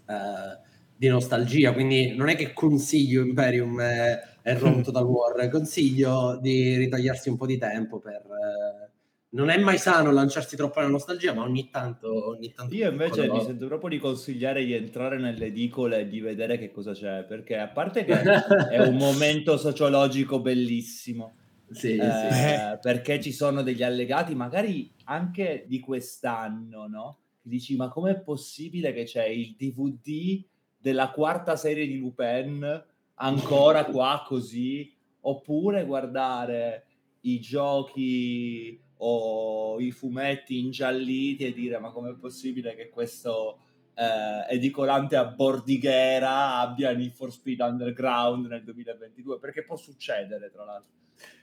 [0.06, 0.58] eh,
[0.96, 6.76] di nostalgia, quindi non è che consiglio Imperium è, è rotto dal War, consiglio di
[6.76, 8.14] ritagliarsi un po' di tempo per...
[8.14, 8.86] Eh,
[9.30, 12.30] non è mai sano lanciarsi troppo nella nostalgia, ma ogni tanto...
[12.30, 16.20] Ogni tanto Io invece mi sento proprio di consigliare di entrare nelle edicole e di
[16.20, 18.18] vedere che cosa c'è, perché a parte che
[18.70, 21.36] è un momento sociologico bellissimo,
[21.70, 22.78] sì, eh, sì.
[22.80, 27.18] perché ci sono degli allegati magari anche di quest'anno, no?
[27.42, 30.44] Dici, ma com'è possibile che c'è il DVD
[30.76, 34.94] della quarta serie di Lupin ancora qua così?
[35.20, 36.86] Oppure guardare
[37.22, 43.60] i giochi o i fumetti ingialliti e dire, ma com'è possibile che questo
[43.94, 49.38] eh, edicolante a Bordighera abbia Need for Speed Underground nel 2022?
[49.38, 50.96] Perché può succedere, tra l'altro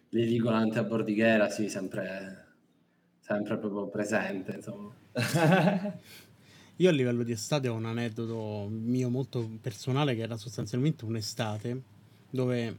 [0.10, 2.45] l'edicolante a Bordighera, sì, sempre,
[3.26, 4.94] sempre proprio presente, insomma.
[6.78, 11.82] Io a livello di estate ho un aneddoto mio molto personale che era sostanzialmente un'estate
[12.30, 12.78] dove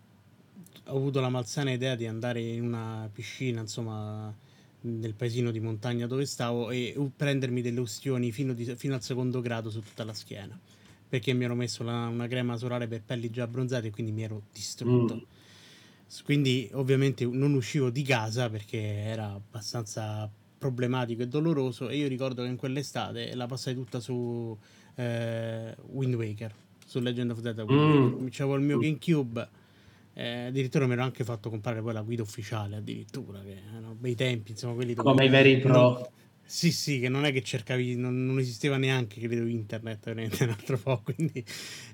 [0.84, 4.32] ho avuto la malsana idea di andare in una piscina, insomma,
[4.82, 9.40] nel paesino di montagna dove stavo e prendermi delle ustioni fino, di, fino al secondo
[9.40, 10.56] grado su tutta la schiena
[11.08, 14.22] perché mi ero messo la, una crema solare per pelli già abbronzate e quindi mi
[14.22, 15.14] ero distrutto.
[15.14, 15.35] Mm.
[16.24, 22.42] Quindi ovviamente non uscivo di casa perché era abbastanza problematico e doloroso e io ricordo
[22.42, 24.56] che in quell'estate la passai tutta su
[24.94, 27.64] eh, Wind Waker, su Legend of Zelda.
[27.70, 28.26] Mm.
[28.30, 29.48] C'avevo il mio GameCube,
[30.14, 34.14] eh, addirittura mi ero anche fatto comprare poi la guida ufficiale addirittura, che erano bei
[34.14, 35.72] tempi, insomma quelli Come i veri pro.
[35.72, 36.10] No,
[36.48, 40.50] sì, sì, che non è che cercavi, non, non esisteva neanche, credo, internet, veramente un
[40.50, 41.44] altro po', quindi,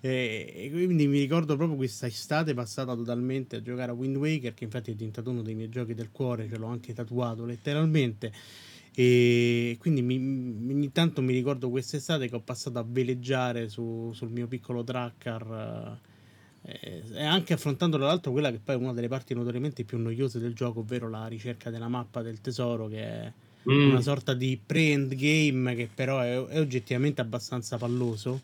[0.03, 4.65] eh, quindi mi ricordo proprio questa estate passata totalmente a giocare a Wind Waker, che
[4.65, 8.31] infatti è diventato uno dei miei giochi del cuore, ce l'ho anche tatuato letteralmente,
[8.95, 10.17] e quindi mi,
[10.71, 15.99] ogni tanto mi ricordo quest'estate che ho passato a veleggiare su, sul mio piccolo tracker,
[16.65, 19.97] eh, e anche affrontando tra l'altro quella che poi è una delle parti notoriamente più
[19.97, 23.33] noiose del gioco, ovvero la ricerca della mappa del tesoro, che è
[23.71, 23.91] mm.
[23.91, 28.43] una sorta di pre-endgame che però è, è, oggettivamente abbastanza palloso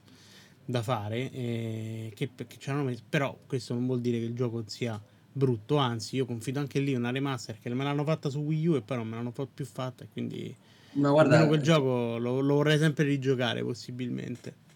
[0.65, 1.31] da fare.
[1.31, 5.01] Eh, che, che messo, però questo non vuol dire che il gioco sia
[5.31, 8.75] brutto, anzi io confido anche lì una remaster che me l'hanno fatta su Wii U
[8.75, 10.55] e poi non me l'hanno più fatta e quindi
[10.93, 14.67] ma guarda, quel gioco lo, lo, vorrei sempre rigiocare possibilmente.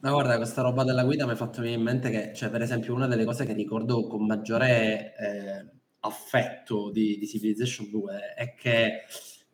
[0.00, 2.62] Ma guarda, questa roba della guida mi ha fatto venire in mente che, cioè, per
[2.62, 8.54] esempio, una delle cose che ricordo con maggiore eh, affetto di, di Civilization 2 è
[8.54, 9.04] che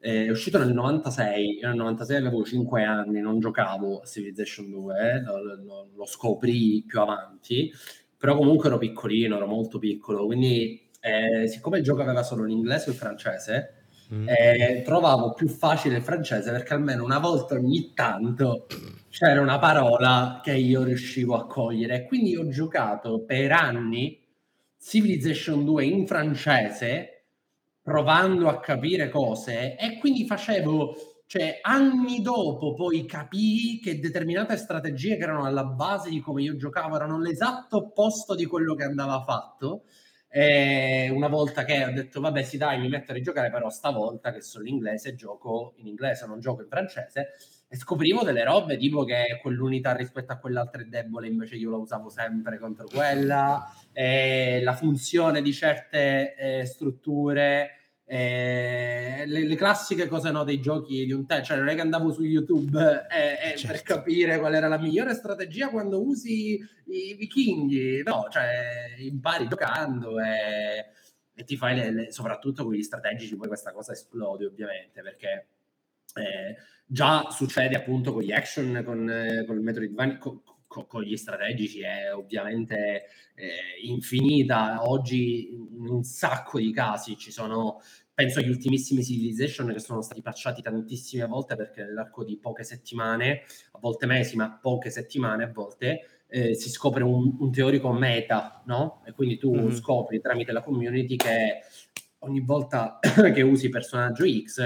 [0.01, 4.95] è uscito nel 96, io nel 96 avevo 5 anni, non giocavo a Civilization 2,
[5.01, 7.73] eh, lo, lo, lo, scoprì più avanti,
[8.17, 12.89] però comunque ero piccolino, ero molto piccolo, quindi eh, siccome il gioco aveva solo l'inglese
[12.89, 13.75] e il francese,
[14.13, 14.29] mm.
[14.29, 18.67] eh, trovavo più facile il francese perché almeno una volta ogni tanto
[19.09, 22.05] c'era una parola che io riuscivo a cogliere.
[22.07, 24.21] Quindi ho giocato per anni
[24.81, 27.18] Civilization 2 in francese
[27.89, 35.17] provando a capire cose e quindi facevo, cioè anni dopo poi capii che determinate strategie
[35.17, 39.23] che erano alla base di come io giocavo erano l'esatto opposto di quello che andava
[39.23, 39.85] fatto.
[40.31, 44.31] E una volta che ho detto vabbè sì dai mi metto a rigiocare però stavolta
[44.31, 47.29] che sono l'inglese gioco in inglese non gioco in francese
[47.67, 51.79] e scoprivo delle robe tipo che quell'unità rispetto a quell'altra è debole invece io la
[51.79, 53.73] usavo sempre contro quella
[54.63, 57.78] la funzione di certe eh, strutture
[58.11, 61.83] eh, le, le, classiche cose no, dei giochi di un tempo, cioè non è che
[61.83, 63.67] andavo su YouTube eh, eh, certo.
[63.67, 70.19] per capire qual era la migliore strategia quando usi i vichinghi, no, cioè impari giocando
[70.21, 70.87] e,
[71.35, 75.47] e ti fai le, le, soprattutto con gli strategici, poi questa cosa esplode ovviamente perché
[76.15, 76.57] eh,
[76.87, 81.81] già succede appunto con gli action, con, eh, con il Metroidvania, con, con, gli strategici
[81.81, 84.89] è ovviamente eh, infinita.
[84.89, 87.81] Oggi in un sacco di casi ci sono,
[88.15, 93.43] penso agli ultimissimi Civilization che sono stati patchati tantissime volte perché nell'arco di poche settimane,
[93.73, 98.63] a volte mesi, ma poche settimane a volte, eh, si scopre un, un, teorico meta,
[98.67, 99.03] no?
[99.07, 99.71] E quindi tu mm-hmm.
[99.71, 101.63] scopri tramite la community che
[102.21, 102.99] ogni volta
[103.33, 104.63] che usi personaggio X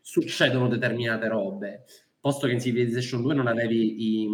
[0.00, 1.84] succedono determinate robe.
[2.18, 4.28] Posto che in Civilization 2 non avevi i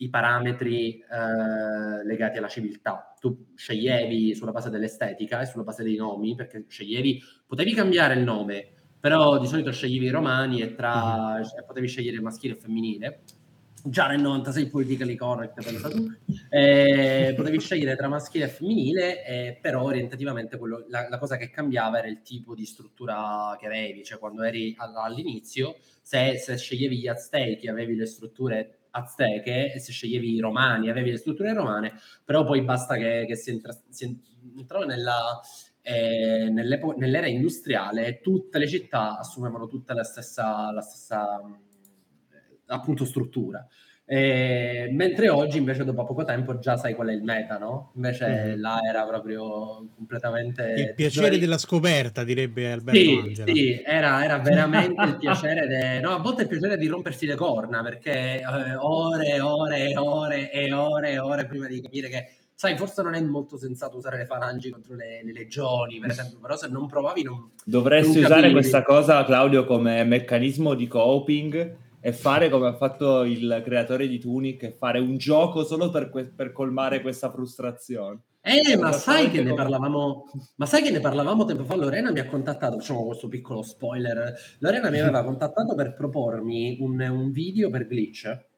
[0.00, 3.14] i parametri eh, legati alla civiltà.
[3.18, 8.22] Tu sceglievi sulla base dell'estetica e sulla base dei nomi, perché sceglievi, potevi cambiare il
[8.22, 11.66] nome, però di solito sceglievi i romani e tra, mm-hmm.
[11.66, 13.20] potevi scegliere maschile e femminile.
[13.82, 16.06] Già nel 96 politically correct, pensa tu.
[16.50, 21.48] Eh, potevi scegliere tra maschile e femminile, eh, però orientativamente quello, la, la, cosa che
[21.48, 26.98] cambiava era il tipo di struttura che avevi, cioè quando eri all'inizio, se, se sceglievi
[26.98, 31.92] gli aztechi avevi le strutture azteche e se sceglievi i romani avevi le strutture romane,
[32.24, 34.20] però poi basta che, che si, entra, si
[34.56, 35.40] entrava nella,
[35.82, 43.66] eh, nell'era industriale tutte le città assumevano tutta la stessa, la stessa eh, appunto struttura.
[44.12, 47.92] Eh, mentre oggi, invece, dopo poco tempo, già sai qual è il meta, no?
[47.94, 48.60] Invece mm-hmm.
[48.60, 50.74] là era proprio completamente.
[50.76, 52.98] Il piacere della scoperta, direbbe Alberto.
[52.98, 53.52] Sì, Angela.
[53.52, 55.68] sì era, era, veramente il piacere.
[55.68, 56.00] De...
[56.00, 59.96] No, a volte il piacere di rompersi le corna perché eh, ore e ore e
[59.96, 62.28] ore e ore e ore prima di capire che.
[62.52, 66.40] Sai, forse non è molto sensato usare le falangi contro le, le legioni, per esempio,
[66.40, 67.52] però se non provavi non...
[67.64, 73.24] Dovresti non usare questa cosa, Claudio, come meccanismo di coping e fare come ha fatto
[73.24, 78.22] il creatore di Tunic e fare un gioco solo per, que- per colmare questa frustrazione.
[78.42, 80.24] Eh, ma sai che ne parlavamo,
[80.56, 81.76] ma sai che ne parlavamo tempo fa?
[81.76, 84.34] Lorena mi ha contattato, facciamo questo piccolo spoiler.
[84.60, 88.48] Lorena mi aveva contattato per propormi un, un video per glitch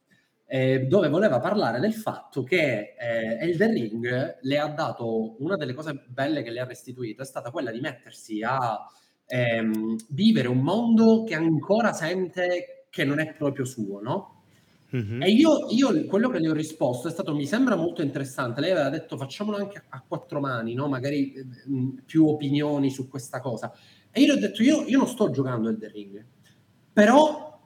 [0.53, 5.73] eh, dove voleva parlare del fatto che eh, Elden Ring le ha dato una delle
[5.73, 8.79] cose belle che le ha restituito è stata quella di mettersi a
[9.25, 14.43] ehm, vivere un mondo che ancora sente che non è proprio suo, no?
[14.95, 15.23] Mm-hmm.
[15.23, 18.61] E io, io, quello che le ho risposto è stato: mi sembra molto interessante.
[18.61, 20.89] Lei aveva detto facciamolo anche a, quattro mani, no?
[20.89, 21.33] Magari
[21.65, 23.73] mh, mm, più opinioni su questa cosa.
[24.11, 26.27] E io le ho detto: io, io non sto giocando Elden Ring,
[26.93, 27.59] però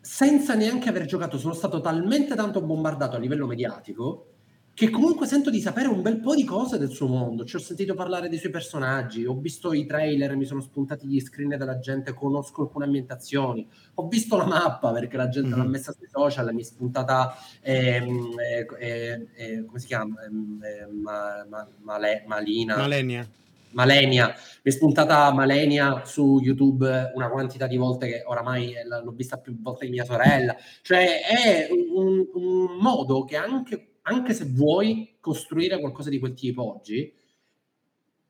[0.00, 4.31] senza neanche aver giocato, sono stato talmente tanto bombardato a livello mediatico
[4.74, 7.44] che comunque sento di sapere un bel po' di cose del suo mondo.
[7.44, 11.20] Ci ho sentito parlare dei suoi personaggi, ho visto i trailer, mi sono spuntati gli
[11.20, 15.58] screen della gente, conosco alcune ambientazioni, ho visto la mappa perché la gente mm-hmm.
[15.58, 20.22] l'ha messa sui social, mi è spuntata, ehm, eh, eh, eh, come si chiama?
[20.24, 22.76] Ehm, eh, ma, ma, male, Malina.
[22.76, 23.28] Malenia.
[23.72, 29.38] Malenia, mi è spuntata Malenia su YouTube una quantità di volte che oramai l'ho vista
[29.38, 30.54] più volte di mia sorella.
[30.82, 36.74] Cioè è un, un modo che anche anche se vuoi costruire qualcosa di quel tipo
[36.74, 37.12] oggi,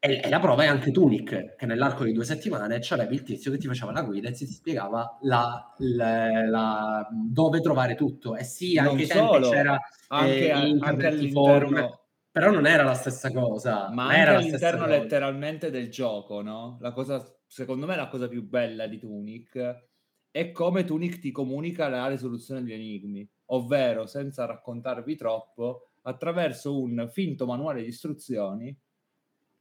[0.05, 3.59] e, la prova è anche Tunic, che nell'arco di due settimane c'avevi il tizio che
[3.59, 8.35] ti faceva la guida e ti spiegava la, la, la, dove trovare tutto.
[8.35, 12.01] E sì, anche solo, c'era anche, eh, anche all'interno...
[12.33, 13.91] Però non era la stessa cosa.
[13.93, 16.79] Ma anche era all'interno letteralmente del gioco, no?
[16.81, 19.85] La cosa, secondo me, la cosa più bella di Tunic
[20.33, 27.09] è come Tunic ti comunica la risoluzione degli enigmi ovvero senza raccontarvi troppo, attraverso un
[27.11, 28.77] finto manuale di istruzioni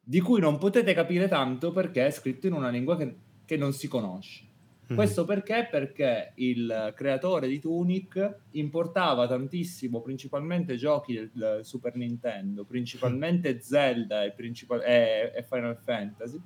[0.03, 3.15] di cui non potete capire tanto perché è scritto in una lingua che,
[3.45, 4.49] che non si conosce.
[4.91, 4.95] Mm.
[4.95, 5.67] Questo perché?
[5.69, 14.23] Perché il creatore di Tunic importava tantissimo, principalmente giochi del, del Super Nintendo, principalmente Zelda
[14.23, 16.41] e, principal- e- e Final Fantasy,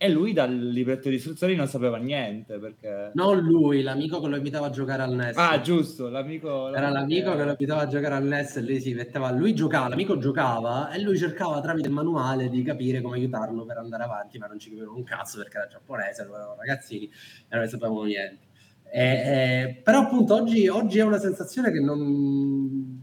[0.00, 3.10] e lui dal libretto di istruzioni non sapeva niente perché...
[3.14, 5.36] Non lui, l'amico che lo invitava a giocare al NES.
[5.36, 6.72] Ah, giusto, l'amico...
[6.72, 9.88] Era l'amico che lo invitava a giocare al NES e lui si metteva, lui giocava,
[9.88, 14.38] l'amico giocava e lui cercava tramite il manuale di capire come aiutarlo per andare avanti,
[14.38, 17.10] ma non ci capivano un cazzo perché era giapponese, non erano ragazzini e
[17.50, 18.46] non ne sapevamo niente.
[18.90, 23.02] E, e, però appunto oggi, oggi è una sensazione che non,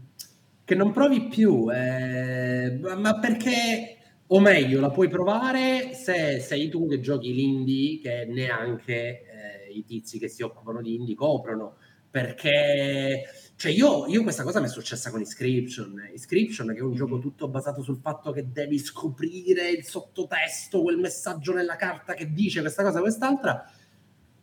[0.64, 3.95] che non provi più, eh, ma perché
[4.28, 9.84] o meglio, la puoi provare se sei tu che giochi l'indie che neanche eh, i
[9.84, 11.76] tizi che si occupano di indie coprono.
[12.10, 13.24] Perché
[13.56, 16.08] cioè io, io, questa cosa mi è successa con Inscription.
[16.12, 16.96] Inscription, che è un Mm-hmm.
[16.96, 22.32] gioco tutto basato sul fatto che devi scoprire il sottotesto, quel messaggio nella carta che
[22.32, 23.70] dice questa cosa, quest'altra.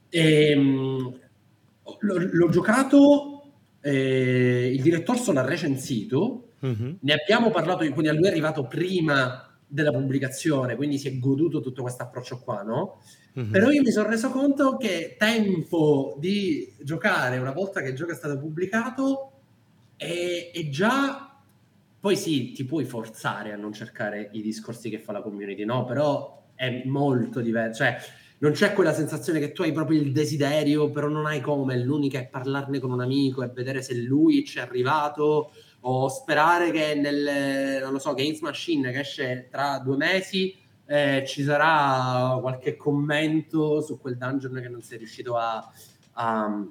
[0.09, 1.19] Ehm,
[1.99, 6.53] l'ho, l'ho giocato, eh, il direttor l'ha recensito.
[6.59, 6.97] Mhm.
[7.01, 11.59] Ne abbiamo parlato, quindi a lui è arrivato prima della pubblicazione, quindi si è goduto
[11.59, 13.01] tutto questo approccio qua, no?
[13.34, 13.49] Mhm.
[13.49, 18.11] Però io mi sono reso conto che tempo di giocare una volta che il gioco
[18.11, 19.32] è stato pubblicato
[19.97, 21.41] è, è già...
[21.99, 25.86] Poi sì, ti puoi forzare a non cercare i discorsi che fa la community, no?
[25.86, 27.97] Però è molto diverso, cioè
[28.39, 32.19] non c'è quella sensazione che tu hai proprio il desiderio, però non hai come, l'unica
[32.19, 35.51] è parlarne con un amico e vedere se lui ci è arrivato
[35.86, 40.55] o sperare che nel, non lo so, Games Machine che esce tra due mesi
[40.86, 45.71] eh, ci sarà qualche commento su quel dungeon che non sei riuscito a,
[46.13, 46.65] a,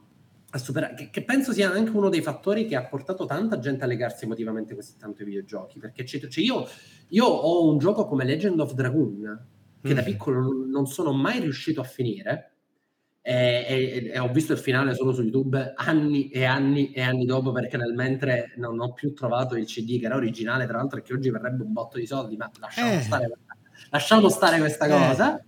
[0.50, 3.84] a superare, che, che, penso sia anche uno dei fattori che ha portato tanta gente
[3.84, 6.66] a legarsi emotivamente così tanto ai videogiochi, perché cioè io,
[7.08, 9.46] io, ho un gioco come Legend of Dragoon,
[9.82, 9.96] che mm.
[9.96, 12.51] da piccolo non sono mai riuscito a finire,
[13.24, 17.24] e, e, e, ho visto il finale solo su YouTube anni e anni e anni
[17.24, 20.98] dopo perché nel mentre non ho più trovato il CD che era originale tra l'altro
[20.98, 23.00] e che oggi verrebbe un botto di soldi ma lasciamo, Eh.
[23.00, 23.32] stare,
[23.90, 24.88] lasciamo stare questa Eh.
[24.88, 25.44] cosa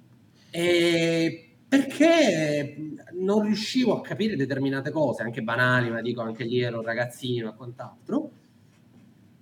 [0.50, 2.76] e perché
[3.14, 7.50] non riuscivo a capire determinate cose anche banali ma dico anche lì ero un ragazzino
[7.50, 8.30] e quant'altro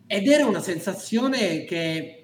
[0.07, 2.22] ed era una sensazione che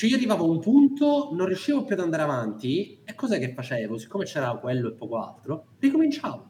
[0.00, 3.52] cioè io arrivavo a un punto, non riuscivo più ad andare avanti, e cos'è che
[3.52, 3.98] facevo?
[3.98, 6.48] Siccome c'era quello e poco altro, ricominciavo.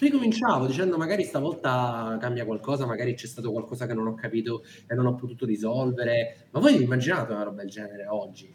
[0.00, 4.94] Ricominciavo dicendo magari stavolta cambia qualcosa, magari c'è stato qualcosa che non ho capito e
[4.94, 6.48] non ho potuto risolvere.
[6.52, 8.50] Ma voi vi immaginate una roba del genere oggi?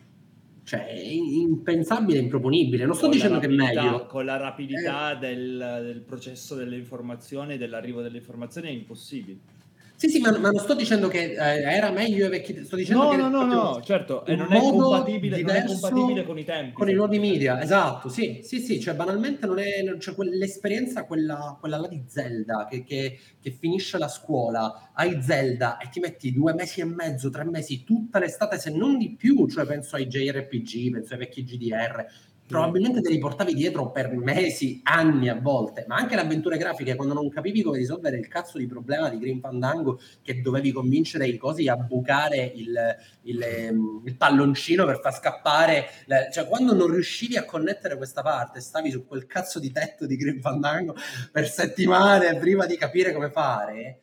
[0.63, 2.85] Cioè, è impensabile, improponibile.
[2.85, 4.05] Non sto Con dicendo che è rapidità- meglio.
[4.07, 9.59] Con la rapidità del, del processo delle informazioni, dell'arrivo delle informazioni è impossibile.
[10.01, 12.65] Sì, sì, ma, ma non sto dicendo che eh, era meglio i vecchi.
[12.65, 15.63] Sto dicendo No, che no, no, no, certo, e un non è, compatibile, non è
[15.63, 16.71] compatibile con i tempi.
[16.73, 21.55] Con i nuovi media, esatto, sì, sì, sì, cioè banalmente non è, cioè quell'esperienza, quella,
[21.59, 26.31] quella là di Zelda, che, che- che finisce la scuola, hai Zelda e ti metti
[26.33, 30.07] due mesi e mezzo, tre mesi, tutta l'estate, se non di più, cioè penso ai
[30.07, 32.07] JRPG, penso ai vecchi GDR,
[32.51, 36.95] probabilmente te li portavi dietro per mesi, anni a volte, ma anche le avventure grafiche,
[36.95, 41.27] quando non capivi come risolvere il cazzo di problema di Green Fandango, che dovevi convincere
[41.27, 42.77] i cosi a bucare il,
[43.23, 48.21] il, ehm, il palloncino per far scappare, le- cioè quando non riuscivi a connettere questa
[48.21, 50.93] parte, stavi su quel cazzo di tetto di Green Fandango
[51.31, 54.01] per settimane prima di capire come fare.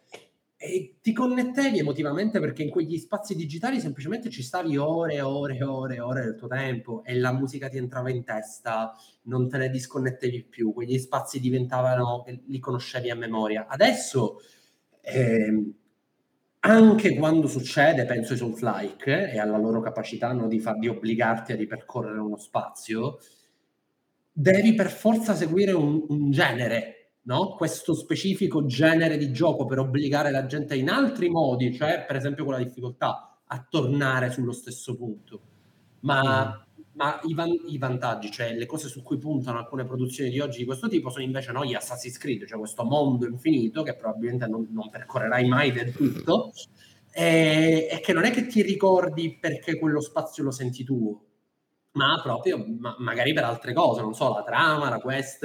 [0.60, 5.56] E ti connettevi emotivamente perché in quegli spazi digitali semplicemente ci stavi ore e ore
[5.56, 8.92] e ore e ore del tuo tempo e la musica ti entrava in testa,
[9.22, 13.68] non te ne disconnettevi più, quegli spazi diventavano, li conoscevi a memoria.
[13.68, 14.40] Adesso,
[15.02, 15.74] ehm,
[16.60, 21.52] anche quando succede, penso ai Souls-like e alla loro capacità no, di, far, di obbligarti
[21.52, 23.18] a ripercorrere uno spazio,
[24.32, 26.97] devi per forza seguire un, un genere,
[27.28, 27.54] no?
[27.54, 32.44] questo specifico genere di gioco per obbligare la gente in altri modi, cioè per esempio
[32.44, 35.40] con la difficoltà, a tornare sullo stesso punto.
[36.00, 36.64] Ma,
[36.94, 40.58] ma i, van- i vantaggi, cioè le cose su cui puntano alcune produzioni di oggi
[40.58, 44.46] di questo tipo, sono invece no, gli Assassin's Creed, cioè questo mondo infinito che probabilmente
[44.46, 46.52] non, non percorrerai mai del tutto.
[47.10, 51.20] E, e che non è che ti ricordi perché quello spazio lo senti tuo,
[51.92, 55.42] ma proprio ma- magari per altre cose, non so, la trama, la quest,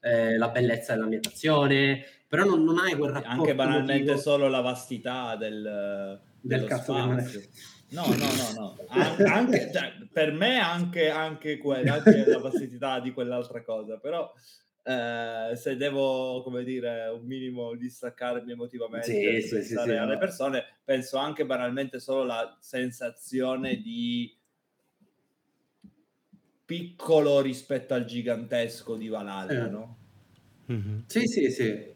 [0.00, 4.16] eh, la bellezza dell'ambientazione, però non, non hai quel rapporto Anche banalmente emotivo.
[4.16, 7.40] solo la vastità del, Del dello cazzo spazio.
[7.92, 8.76] No, no, no, no.
[8.88, 14.32] An- anche, cioè, per me anche, anche, que- anche la vastità di quell'altra cosa, però
[14.84, 20.18] eh, se devo, come dire, un minimo distaccarmi emotivamente Sì, sì, sì, alle no.
[20.18, 24.34] persone, penso anche banalmente solo la sensazione di
[26.72, 29.70] piccolo rispetto al gigantesco di Valhalla, Eh.
[29.70, 29.96] no?
[30.64, 31.04] Mhm.
[31.06, 31.90] Sì, sì, sì.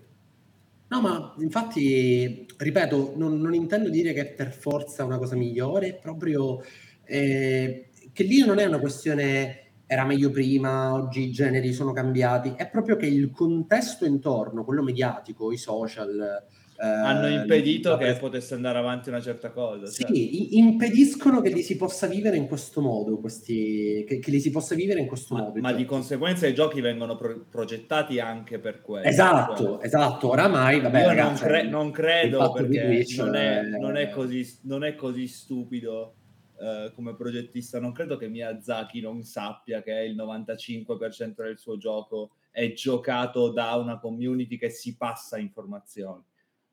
[0.89, 5.89] No, ma infatti, ripeto, non, non intendo dire che è per forza una cosa migliore,
[5.89, 6.61] è proprio
[7.05, 12.53] eh, che lì non è una questione era meglio prima, oggi i generi sono cambiati,
[12.55, 16.45] è proprio che il contesto intorno, quello mediatico, i social...
[16.79, 19.87] eh, Hanno impedito la che potesse andare avanti una certa cosa.
[19.87, 20.11] Sì, cioè.
[20.13, 24.75] impediscono che li si possa vivere in questo modo, questi, che, che li si possa
[24.75, 25.61] vivere in questo Ma, modo.
[25.61, 25.89] ma di giochi.
[25.89, 29.07] conseguenza i giochi vengono pro- progettati anche per quello.
[29.07, 30.29] Esatto, Cioè, esatto.
[30.29, 33.97] Oramai, vabbè, Io ragazzi, non, cre- non credo di perché Twitch, non è, eh, non
[33.97, 36.15] è così, non è così stupido
[36.61, 37.81] eh, come progettista.
[37.81, 43.75] Non credo che Miyazaki non sappia che il 95% del suo gioco è giocato da
[43.75, 46.23] una community che si passa informazioni.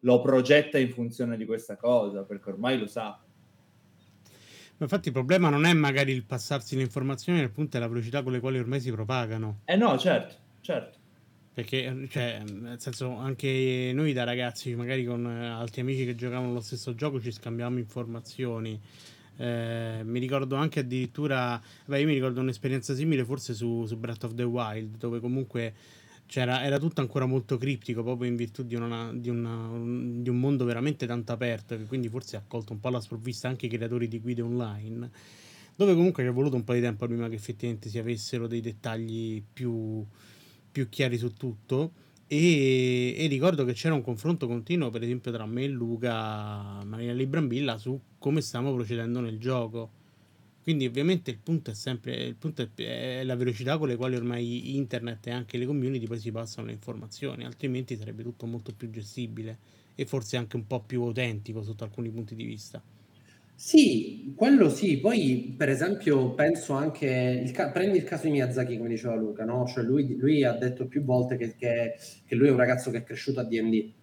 [0.04, 3.20] Lo progetta in funzione di questa cosa perché ormai lo sa.
[4.76, 7.88] Ma infatti il problema non è magari il passarsi le informazioni, il punto è la
[7.88, 9.62] velocità con le quali ormai si propagano.
[9.66, 10.98] Eh no, certo, certo.
[11.54, 16.52] Perché, cioè, nel senso, anche noi da ragazzi, magari con eh, altri amici che giocavano
[16.52, 18.82] lo stesso gioco, ci scambiavamo informazioni.
[19.38, 24.24] Eh, mi ricordo anche addirittura, beh, io mi ricordo un'esperienza simile forse su, su Breath
[24.24, 25.74] of the Wild, dove comunque
[26.34, 30.30] c'era, era tutto ancora molto criptico, proprio in virtù di, una- di una- un, di
[30.30, 33.68] un mondo veramente tanto aperto, che quindi forse ha colto un po' alla sprovvista anche
[33.68, 35.12] i creatori di guide online,
[35.76, 38.62] dove comunque ci è voluto un po' di tempo prima che effettivamente si avessero dei
[38.62, 40.04] dettagli più,
[40.72, 41.92] più chiari su tutto.
[42.26, 47.14] E, e ricordo che c'era un confronto continuo, per esempio, tra me e Luca, Marina
[47.14, 49.92] Librambilla, su come stiamo procedendo nel gioco.
[50.64, 54.76] Quindi, ovviamente, il punto è sempre il punto è, la velocità con le quali ormai
[54.76, 58.90] internet e anche le community poi si passano le informazioni, altrimenti sarebbe tutto molto più
[58.90, 59.60] gestibile
[59.94, 62.84] e forse anche un po' più autentico sotto alcuni punti di vista.
[63.56, 65.00] Sì, quello sì.
[65.00, 67.06] Poi, per esempio, penso anche,
[67.44, 69.66] il ca- prendi il caso di Miyazaki, come diceva Luca, no?
[69.68, 71.96] Cioè lui, lui ha detto più volte che, che-
[72.26, 73.94] che lui è un ragazzo che è cresciuto a D&D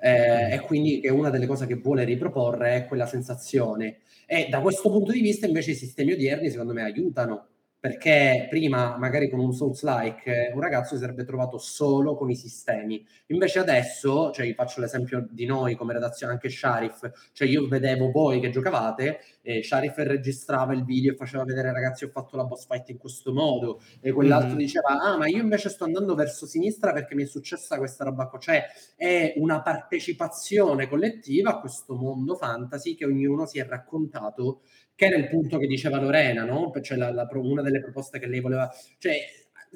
[0.00, 3.98] eh, e quindi che una delle cose che vuole riproporre è quella sensazione.
[4.30, 7.46] E da questo punto di vista, invece, i sistemi odierni, secondo me, aiutano.
[7.84, 12.34] Perché prima, magari con un Souls-like, eh, un ragazzo si sarebbe trovato solo con i
[12.34, 13.06] sistemi.
[13.26, 18.10] Invece adesso, cioè, vi faccio l'esempio di noi come redazione, anche Sharif, cioè io vedevo
[18.10, 22.42] voi che giocavate, e Sharif registrava il video e faceva vedere ragazzi ho fatto la
[22.46, 24.58] boss fight in questo modo, e quell'altro Mhm.
[24.58, 28.26] diceva ah ma io invece sto andando verso sinistra perché mi è successa questa roba
[28.26, 28.64] qua, cioè
[28.96, 34.62] è una partecipazione collettiva a questo mondo fantasy che ognuno si è raccontato
[34.98, 36.72] che era il punto che diceva Lorena, no?
[36.82, 38.68] Cioè la- la una delle proposte che lei voleva,
[38.98, 39.16] cioè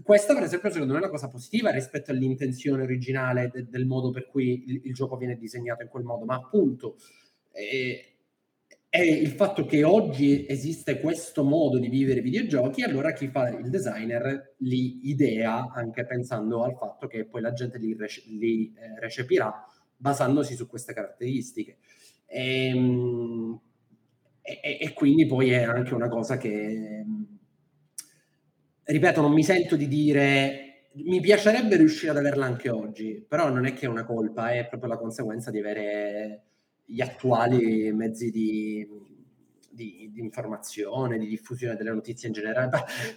[0.03, 4.11] questa per esempio secondo me è una cosa positiva rispetto all'intenzione originale de- del modo
[4.11, 6.97] per cui il, il gioco viene disegnato in quel modo, ma appunto
[7.53, 8.07] eh,
[8.89, 13.49] è il fatto che oggi esiste questo modo di vivere i videogiochi, allora chi fa
[13.49, 18.75] il designer li idea anche pensando al fatto che poi la gente li, rece- li,
[18.77, 19.65] eh, recepirà
[19.97, 21.79] basandosi su queste caratteristiche.
[22.27, 23.59] Ehm,
[24.43, 27.05] E, e- quindi poi è anche una cosa che,
[28.85, 33.67] ripeto, non mi sento di dire, mi piacerebbe riuscire ad averla anche oggi, però non
[33.67, 36.43] è che è una colpa, è proprio la conseguenza di avere
[36.85, 38.87] gli attuali mezzi di,
[39.71, 42.69] di- di informazione, di diffusione delle notizie in generale.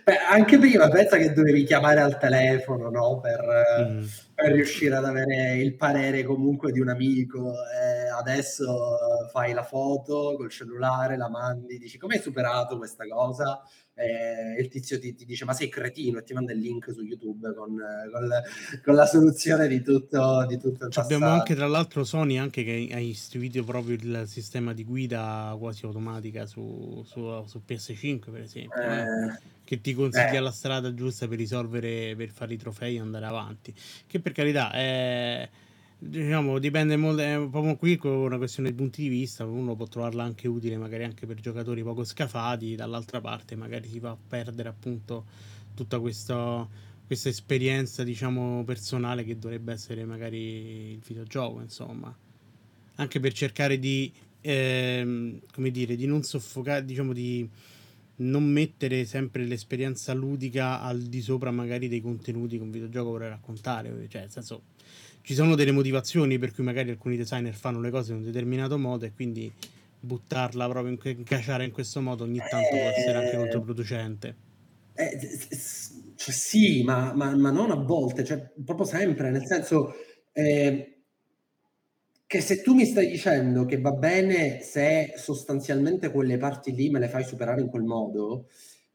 [0.03, 3.19] Beh, anche prima pensa che dovevi chiamare al telefono no?
[3.19, 3.41] per,
[3.80, 4.07] Mhm.
[4.34, 7.51] per riuscire ad avere il parere comunque di un amico.
[7.51, 7.84] Eh,
[8.18, 8.97] adesso
[9.32, 13.61] fai la foto col cellulare, la mandi, dici come hai superato questa cosa?
[13.97, 17.01] Eh, il tizio ti, ti dice ma sei cretino e ti manda il link su
[17.01, 18.41] YouTube con, eh, con la,
[18.84, 22.99] con la soluzione di tutto, di tutto abbiamo anche tra l'altro Sony anche che ha
[22.99, 28.99] istituito proprio il sistema di guida quasi automatica su, su- su PS5 per esempio eh,
[28.99, 30.39] Eh, che ti consiglia eh.
[30.41, 33.74] la strada giusta per risolvere per fare i trofei e andare avanti
[34.07, 35.49] che per carità è
[35.97, 39.87] diciamo dipende molto è proprio qui con una questione di punti di vista uno può
[39.87, 44.17] trovarla anche utile magari anche per giocatori poco scafati dall'altra parte magari si va a
[44.27, 45.25] perdere appunto
[45.73, 46.67] tutta questa
[47.05, 52.15] questa esperienza diciamo personale che dovrebbe essere magari il videogioco insomma.
[52.95, 57.47] Anche per cercare di ehm, come dire di non soffocare diciamo di
[58.17, 63.27] non mettere sempre l'esperienza ludica al di sopra magari dei contenuti che un videogioco vuole
[63.27, 64.61] raccontare cioè nel senso
[65.26, 68.78] ci sono delle motivazioni per cui magari alcuni designer fanno le cose in un determinato
[68.78, 69.51] modo e quindi
[69.99, 74.36] buttarla proprio in, que- incaciare in questo modo ogni tanto può essere anche Eh, controproducente.
[74.93, 75.19] Eh,
[76.15, 79.93] cioè, sì, ma, ma- ma non a volte, cioè, proprio sempre, nel senso
[80.32, 81.01] eh,
[82.28, 86.99] che se tu mi stai dicendo che va bene se sostanzialmente quelle parti lì me
[86.99, 88.47] le fai superare in quel modo,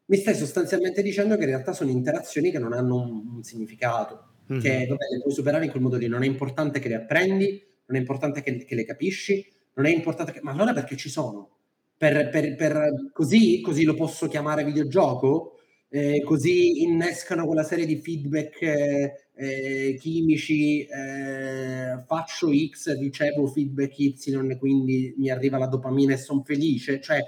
[0.07, 4.30] mi stai sostanzialmente dicendo che in realtà sono interazioni che non hanno un, un significato,
[4.53, 4.63] mm-hmm.
[4.63, 6.09] che vabbè, le puoi superare in quel modo lì.
[6.09, 9.91] Non è importante che le apprendi, non è importante che, che le capisci, non è
[9.91, 10.41] importante che...
[10.43, 11.57] Ma allora perché ci sono?
[11.97, 15.57] Per, per, per così, così lo posso chiamare videogioco?
[15.93, 23.99] Eh, così innescano quella serie di feedback eh, eh, chimici, eh, faccio X, ricevo feedback
[23.99, 27.01] Y, quindi mi arriva la dopamina e sono felice.
[27.01, 27.19] Cioè,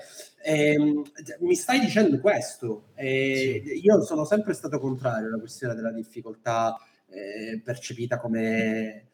[0.45, 1.03] ehm,
[1.41, 2.91] mi stai dicendo questo?
[2.95, 3.81] Eh, sì.
[3.83, 6.77] Io sono sempre stato contrario alla questione della difficoltà
[7.13, 9.07] eh, percepita come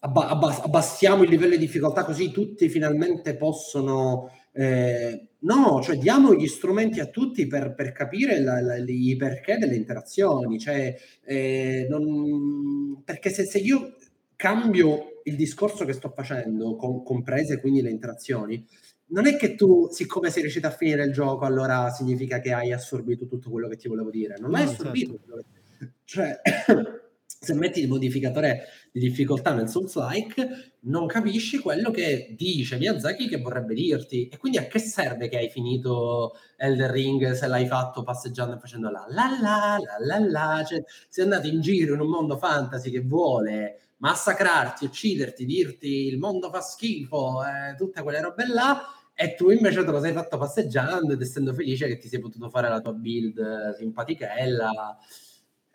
[0.00, 6.46] abba- abbassiamo il livello di difficoltà così tutti finalmente possono eh, no, cioè diamo gli
[6.46, 10.94] strumenti a tutti per, per capire la, la, i perché delle interazioni, cioè,
[11.24, 13.94] eh, non, perché se, se, io
[14.36, 18.66] cambio il discorso che sto facendo, com- comprese quindi le interazioni,
[19.10, 22.72] non è che tu, siccome sei riuscito a finire il gioco, allora significa che hai
[22.72, 24.36] assorbito tutto quello che ti volevo dire.
[24.38, 25.18] Non no, hai assorbito.
[25.24, 25.58] Certo.
[26.04, 26.40] Cioè,
[27.42, 33.38] se metti il modificatore di difficoltà nel Souls-like, non capisci quello che dice Miyazaki che
[33.38, 34.28] vorrebbe dirti.
[34.28, 38.58] E quindi a che serve che hai finito Elder Ring se l'hai fatto passeggiando e
[38.58, 40.64] facendo la la la la la la?
[40.64, 46.18] Cioè, sei andato in giro in un mondo fantasy che vuole massacrarti, ucciderti, dirti il
[46.18, 48.82] mondo fa schifo, eh, tutte quelle robe là,
[49.22, 52.48] e tu invece te lo sei fatto passeggiando ed essendo felice che ti sei potuto
[52.48, 54.96] fare la tua build simpatichella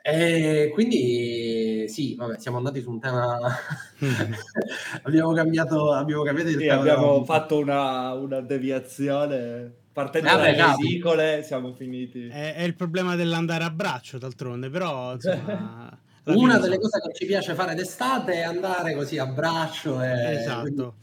[0.02, 3.40] e quindi sì, vabbè, siamo andati su un tema.
[5.02, 6.80] abbiamo cambiato, abbiamo cambiato il sì, tema.
[6.80, 9.74] Abbiamo fatto una, una deviazione.
[9.92, 12.28] Partendo dalle ridicole, siamo finiti.
[12.28, 16.00] È, è, il problema dell'andare a braccio, d'altronde, però insomma.
[16.26, 20.04] una delle cose che ci piace fare d'estate è andare così a braccio.
[20.04, 20.34] E...
[20.34, 20.96] Esatto.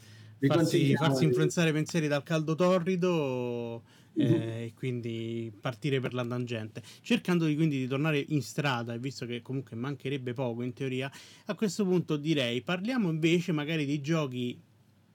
[0.47, 3.83] Farsi, farsi influenzare i pensieri dal caldo torrido
[4.21, 4.33] Mm-hmm.
[4.35, 9.25] eh, e quindi partire per la tangente, cercando di, quindi di tornare in strada, visto
[9.25, 11.11] che comunque mancherebbe poco in teoria,
[11.47, 14.61] a questo punto direi parliamo invece magari dei giochi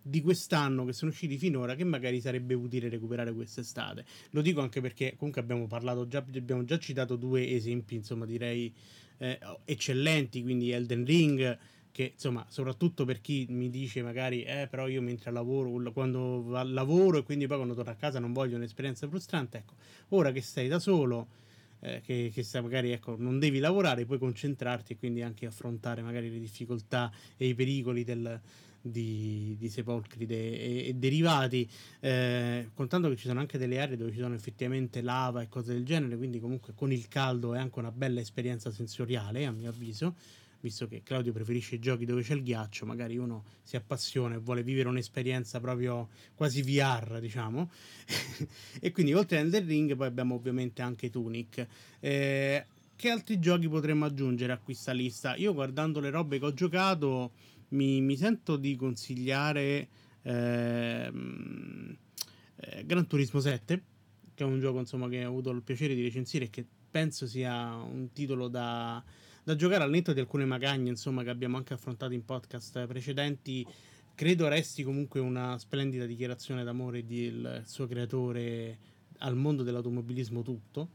[0.01, 4.03] di quest'anno che sono usciti finora che magari sarebbe utile recuperare quest'estate.
[4.32, 8.73] Lo dico anche perché comunque abbiamo parlato già, abbiamo già citato due esempi, insomma direi
[9.19, 11.57] eh, eccellenti, quindi Elden Ring
[11.98, 17.18] che insomma, soprattutto per chi mi dice magari, eh, però io mentre lavoro, quando lavoro
[17.18, 19.74] e quindi poi quando torno a casa non voglio un'esperienza frustrante, ecco,
[20.10, 21.26] ora che sei da solo,
[21.80, 26.04] eh, che, che stai magari, ecco, non devi lavorare, puoi concentrarti e quindi anche affrontare
[26.04, 28.39] magari le difficoltà e i pericoli del,
[28.80, 31.68] di, di sepolcri de, e, e, derivati,
[32.00, 35.74] eh, contando che ci sono anche delle aree dove ci sono effettivamente lava e cose
[35.74, 39.70] del genere, quindi comunque con il caldo è anche una bella esperienza sensoriale, a mio
[39.70, 40.14] avviso
[40.68, 44.38] visto che Claudio preferisce i giochi dove c'è il ghiaccio, magari uno si appassiona e
[44.38, 47.70] vuole vivere un'esperienza proprio quasi VR, diciamo.
[48.80, 51.65] e quindi oltre a Elden Ring poi abbiamo ovviamente anche Tunic.
[51.99, 52.65] Eh,
[52.95, 55.36] che altri giochi potremmo aggiungere a questa lista?
[55.36, 57.32] Io guardando le robe che ho giocato
[57.70, 59.88] mi, mi sento di consigliare
[60.24, 61.97] ehm,
[62.57, 63.84] eh, Gran Turismo 7,
[64.34, 67.28] che è un gioco insomma, che ho avuto il piacere di recensire e che penso
[67.28, 69.03] sia un titolo da
[69.48, 73.66] da giocare al netto di alcune magagne, insomma, che abbiamo anche affrontato in podcast precedenti.
[74.14, 78.78] Credo resti comunque una splendida dichiarazione d'amore del suo creatore
[79.20, 80.89] al mondo dell'automobilismo tutto.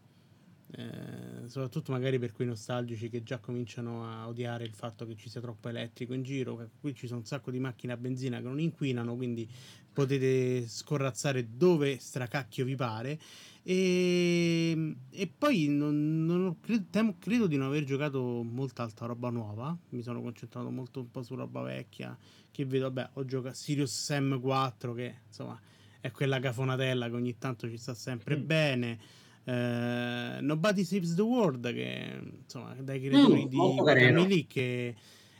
[0.70, 5.30] Eh, soprattutto magari per quei nostalgici che già cominciano a odiare il fatto che ci
[5.30, 6.68] sia troppo elettrico in giro.
[6.78, 9.48] Qui ci sono un sacco di macchine a benzina che non inquinano, quindi
[9.92, 13.18] potete scorrazzare dove stracacchio vi pare.
[13.62, 19.06] E, ehm, e poi non, non credo, temo, credo, di non aver giocato molta altra
[19.06, 19.76] roba nuova.
[19.90, 22.16] Mi sono concentrato molto un po' su roba vecchia.
[22.50, 25.58] Che vedo, vabbè, ho giocato Sirius Sam 4, che insomma
[26.00, 28.44] è quella cafonatella che ogni tanto ci sta sempre mm.
[28.44, 28.98] bene.
[29.44, 34.94] Uh, Nobody Saves the World, che insomma, dai creatori mm, di Emily che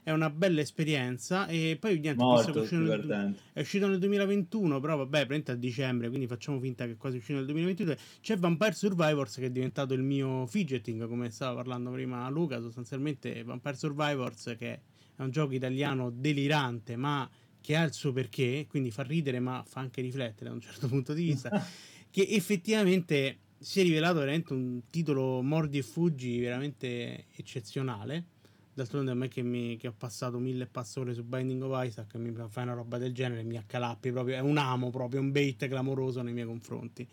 [0.05, 4.81] è una bella esperienza e poi niente, Molto è uscito, nel, è uscito nel 2021
[4.81, 8.37] però vabbè praticamente a dicembre quindi facciamo finta che è quasi uscito nel 2022 c'è
[8.37, 13.77] Vampire Survivors che è diventato il mio fidgeting come stava parlando prima Luca sostanzialmente Vampire
[13.77, 14.81] Survivors che
[15.15, 17.29] è un gioco italiano delirante ma
[17.61, 20.89] che ha il suo perché quindi fa ridere ma fa anche riflettere da un certo
[20.89, 21.65] punto di vista
[22.11, 28.32] che effettivamente si è rivelato veramente un titolo mordi e fuggi veramente eccezionale
[28.75, 32.33] D'altronde a me che, mi, che ho passato mille passore su Binding of Isaac mi
[32.49, 36.23] fai una roba del genere, mi accalappi proprio, è un amo proprio, un bait clamoroso
[36.23, 37.07] nei miei confronti.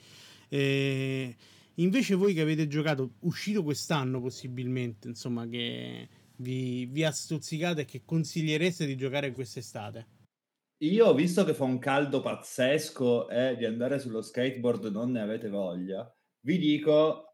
[0.48, 1.36] E
[1.76, 6.08] invece voi che avete giocato, uscito quest'anno possibilmente, insomma, che
[6.38, 10.08] vi, vi ha stuzzicate e che consigliereste di giocare quest'estate?
[10.84, 15.50] Io, visto che fa un caldo pazzesco e di andare sullo skateboard non ne avete
[15.50, 16.10] voglia,
[16.46, 17.29] vi dico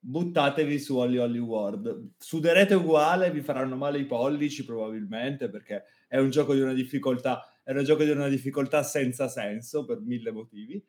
[0.00, 2.12] buttatevi su Holly Holly World.
[2.18, 7.46] Suderete uguale, vi faranno male i pollici probabilmente perché è un gioco di una difficoltà,
[7.62, 10.82] è un gioco di una difficoltà senza senso per mille motivi.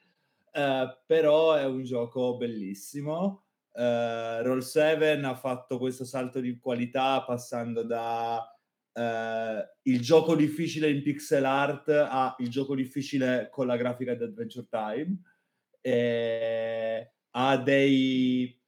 [0.53, 3.43] Uh, però è un gioco bellissimo.
[3.73, 8.45] Uh, Roll 7 ha fatto questo salto di qualità passando da
[8.93, 14.23] Uh, il gioco difficile in pixel art a il gioco difficile con la grafica di
[14.23, 15.17] Adventure Time
[17.31, 18.60] ha dei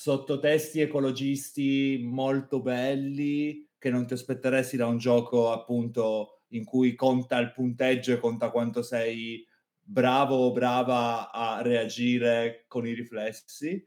[0.00, 7.36] sottotesti ecologisti molto belli che non ti aspetteresti da un gioco appunto in cui conta
[7.36, 9.46] il punteggio e conta quanto sei
[9.78, 13.86] bravo o brava a reagire con i riflessi.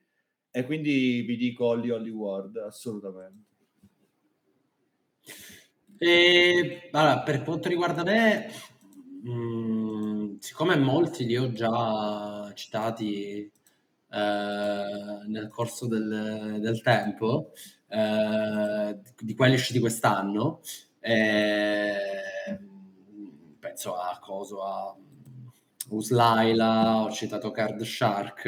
[0.51, 3.49] E quindi vi dico Holly Holly World assolutamente.
[5.97, 8.51] E, allora, per quanto riguarda me,
[9.23, 13.51] mh, mm, siccome molti li ho già citati
[14.13, 17.51] eh, nel corso del, del tempo,
[17.87, 20.61] eh, di quelli usciti quest'anno,
[20.99, 21.97] eh,
[23.59, 24.95] penso a Coso, a
[25.89, 28.45] Uslaila, ho citato Card Shark,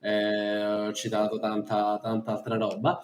[0.00, 3.00] eh, ho citato tanta, tanta altra roba.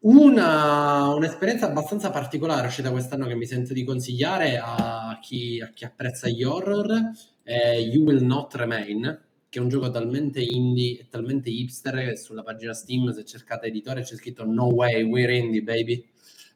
[0.00, 5.84] Una, un'esperienza abbastanza particolare uscita quest'anno che mi sento di consigliare a chi, a chi
[5.84, 7.10] apprezza gli horror
[7.42, 9.23] è You Will Not Remain,
[9.54, 13.68] che è un gioco talmente indie e talmente hipster che sulla pagina Steam se cercate
[13.68, 16.04] editore c'è scritto No way, we're indie baby.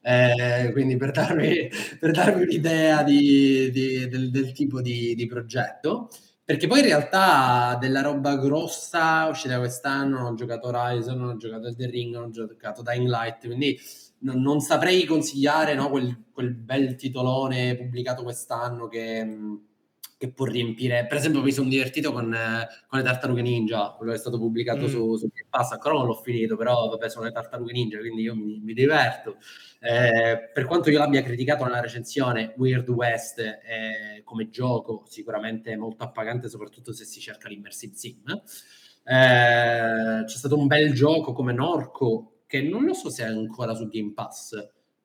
[0.01, 6.09] Eh, quindi per darvi, per darvi un'idea di, di, del, del, tipo di, di progetto.
[6.43, 11.89] Perché poi in realtà della roba grossa uscita quest'anno, ho giocato Horizon, ho giocato The
[11.89, 13.79] Ring, ho giocato Dying Light, quindi
[14.19, 19.25] non, non saprei consigliare no, quel, quel, bel titolone pubblicato quest'anno che,
[20.19, 21.07] che, può riempire.
[21.07, 22.35] Per esempio mi sono divertito con,
[22.87, 24.87] con, le Tartarughe Ninja, quello che è stato pubblicato mm.
[24.87, 28.23] su, su Game Pass, ancora non l'ho finito, però vabbè sono le Tartarughe Ninja, quindi
[28.23, 29.37] io mi, mi diverto.
[29.79, 36.03] Eh, per quanto io l'abbia criticato nella recensione, Weird West è, come gioco sicuramente molto
[36.03, 38.21] appagante, soprattutto se si cerca l'immersive sim.
[39.03, 43.73] Eh, c'è stato un bel gioco come Norco, che non lo so se è ancora
[43.73, 44.55] su Game Pass,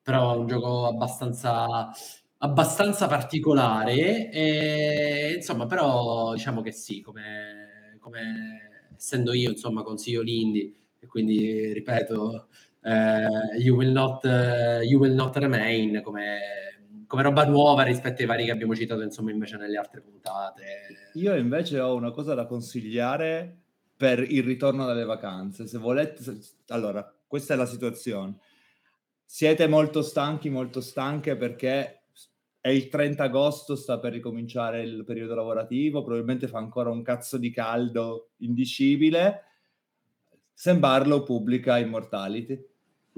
[0.01, 1.91] però è un gioco abbastanza,
[2.39, 4.31] abbastanza particolare.
[4.31, 11.71] E, insomma, però diciamo che sì, come, come essendo io, insomma, consiglio l'indie e quindi
[11.73, 12.47] ripeto
[12.81, 16.39] uh, you, will not, uh, you Will Not Remain come,
[17.07, 20.63] come roba nuova rispetto ai vari che abbiamo citato insomma invece nelle altre puntate.
[21.13, 23.57] Io invece ho una cosa da consigliare
[23.95, 25.67] per il ritorno dalle vacanze.
[25.67, 26.37] Se volete, se...
[26.67, 28.37] allora, questa è la situazione.
[29.23, 32.01] Siete molto stanchi, molto stanche perché
[32.65, 37.37] è il 30 agosto, sta per ricominciare il periodo lavorativo, probabilmente fa ancora un cazzo
[37.37, 39.43] di caldo indicibile.
[40.51, 42.59] Sembarlo pubblica Immortality.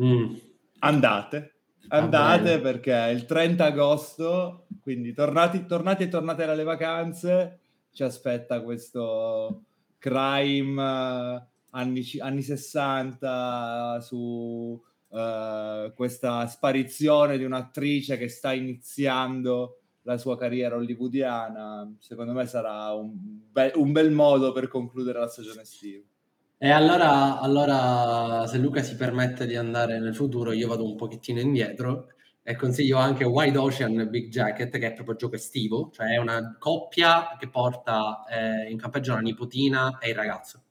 [0.03, 0.33] Mm.
[0.79, 7.59] Andate, andate perché il 30 agosto, quindi tornati, tornati e tornate dalle vacanze,
[7.93, 9.63] ci aspetta questo
[9.97, 14.77] crime uh, anni, anni 60 su
[15.09, 21.95] uh, questa sparizione di un'attrice che sta iniziando la sua carriera hollywoodiana.
[21.99, 23.11] Secondo me sarà un,
[23.51, 26.03] be- un bel modo per concludere la stagione estiva.
[26.59, 31.39] E allora, allora, se Luca si permette di andare nel futuro, io vado un pochettino
[31.39, 32.07] indietro
[32.41, 36.55] e consiglio anche Wide Ocean Big Jacket, che è proprio gioco estivo, cioè è una
[36.57, 40.63] coppia che porta eh, in campeggio la nipotina e il ragazzo.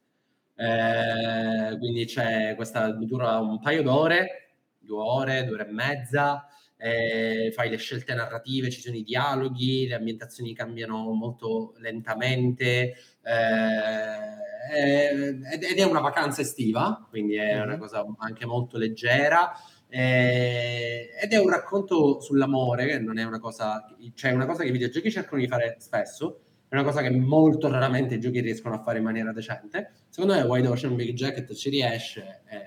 [0.56, 6.46] Eh, quindi c'è questa dura un paio d'ore, due ore, due ore e mezza,
[6.78, 12.94] eh, fai le scelte narrative, ci sono i dialoghi, le ambientazioni cambiano molto lentamente.
[13.22, 14.36] Eh,
[14.72, 17.78] eh, ed è una vacanza estiva, quindi è una mhm.
[17.78, 19.52] cosa anche molto leggera.
[19.88, 23.84] Eh, ed è un racconto sull'amore, che non è una cosa,
[24.14, 27.70] cioè una cosa che i videogiochi cercano di fare spesso, è una cosa che molto
[27.70, 29.92] raramente i giochi riescono a fare in maniera decente.
[30.08, 32.58] Secondo me Wide Ocean Big Jacket ci riesce e,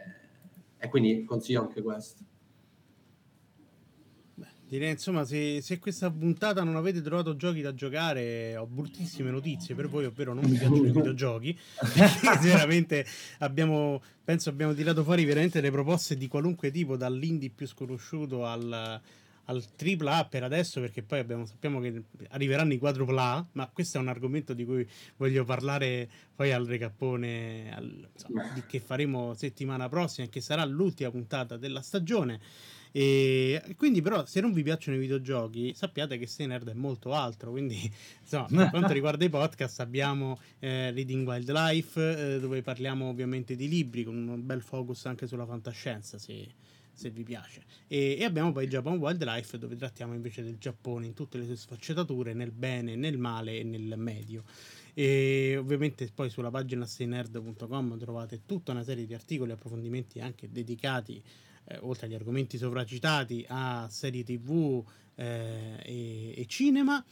[0.77, 2.23] e quindi consiglio anche questo.
[4.69, 9.73] Direi insomma, se, se, questa puntata non avete trovato giochi da giocare, ho bruttissime notizie
[9.73, 11.57] per voi, ovvero non vi piacciono i videogiochi.
[12.39, 13.03] veramente
[13.39, 19.01] abbiamo, penso abbiamo tirato fuori veramente le proposte di qualunque tipo, dall'indie più sconosciuto al,
[19.49, 24.01] al AAA per adesso, perché poi abbiamo, sappiamo che arriveranno i quadrupla, ma questo è
[24.01, 24.87] un argomento di cui
[25.17, 31.09] voglio parlare poi al recappone al, insomma, di che faremo settimana prossima, che sarà l'ultima
[31.09, 32.39] puntata della stagione.
[32.91, 37.13] E quindi, però, se non vi piacciono i videogiochi, sappiate che Stay Nerd è molto
[37.13, 37.51] altro.
[37.51, 37.91] Quindi,
[38.21, 43.67] insomma, per quanto riguarda i podcast, abbiamo eh, Reading Wildlife, eh, dove parliamo ovviamente di
[43.67, 46.17] libri, con un bel focus anche sulla fantascienza.
[46.17, 46.47] Se,
[46.99, 47.63] se vi piace.
[47.87, 51.55] E, e, abbiamo poi Japan Wildlife dove trattiamo invece del Giappone in tutte le sue
[51.55, 54.43] sfaccettature, nel bene, nel male e nel medio.
[54.93, 60.51] E ovviamente poi sulla pagina stay.nerd.com trovate tutta una serie di articoli e approfondimenti anche
[60.51, 61.23] dedicati
[61.63, 64.83] eh, oltre agli argomenti sovracitati, a serie tv
[65.15, 67.03] eh, e, e, cinema.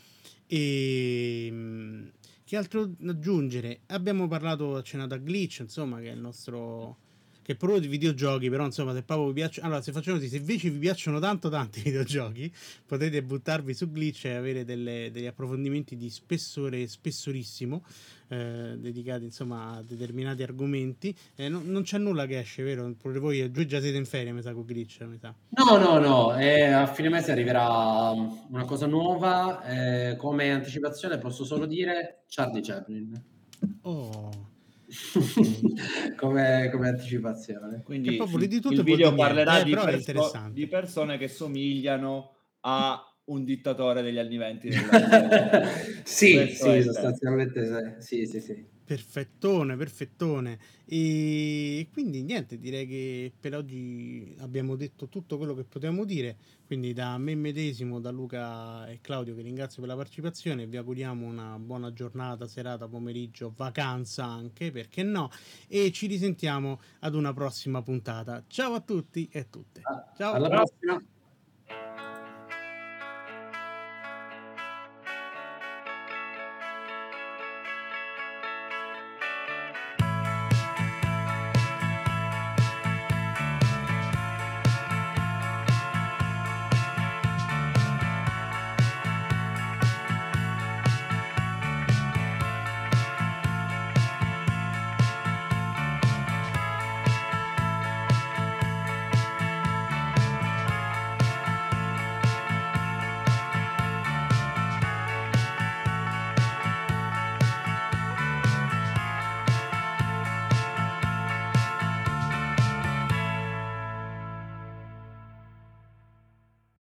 [0.45, 2.07] E mm,
[2.43, 3.81] che altro aggiungere?
[3.87, 7.05] Abbiamo parlato, accennato a Glitch, insomma, che è il nostro
[7.47, 10.35] che pro di videogiochi, però insomma, se proprio vi piacciono, allora se facciamo così, se
[10.35, 12.51] invece vi piacciono tanto tanti videogiochi,
[12.85, 17.85] potete buttarvi su Glitch e avere delle, degli approfondimenti di spessore spessorissimo,
[18.27, 21.15] eh, dedicati insomma a determinati argomenti.
[21.35, 22.93] Eh, no, non c'è nulla che esce, vero?
[22.99, 25.33] Pure voi giù già siete in ferie, mi sa, con Glitch, mi sa.
[25.51, 28.09] No, no, no, eh, a fine mese arriverà
[28.49, 33.23] una cosa nuova, eh, come anticipazione posso solo dire Charlie Chaplin.
[33.83, 34.55] Oh
[36.15, 37.81] come, come, anticipazione.
[37.83, 44.01] Quindi il, il video parlerà eh, di, perso- di, persone che somigliano a un dittatore
[44.01, 44.71] degli anni venti.
[46.03, 48.75] sì, sì, sostanzialmente sì, sì, sì.
[48.87, 50.57] Perfettone, perfettone.
[50.85, 56.37] E quindi niente, direi che per oggi abbiamo detto tutto quello che potevamo dire.
[56.65, 61.27] Quindi da me medesimo, da Luca e Claudio che ringrazio per la partecipazione, vi auguriamo
[61.27, 65.31] una buona giornata, serata, pomeriggio, vacanza anche, perché no?
[65.67, 68.41] E ci risentiamo ad una prossima puntata.
[68.47, 69.81] Ciao a tutti e a tutte.
[70.15, 70.31] Ciao.
[70.31, 71.03] Alla prossima.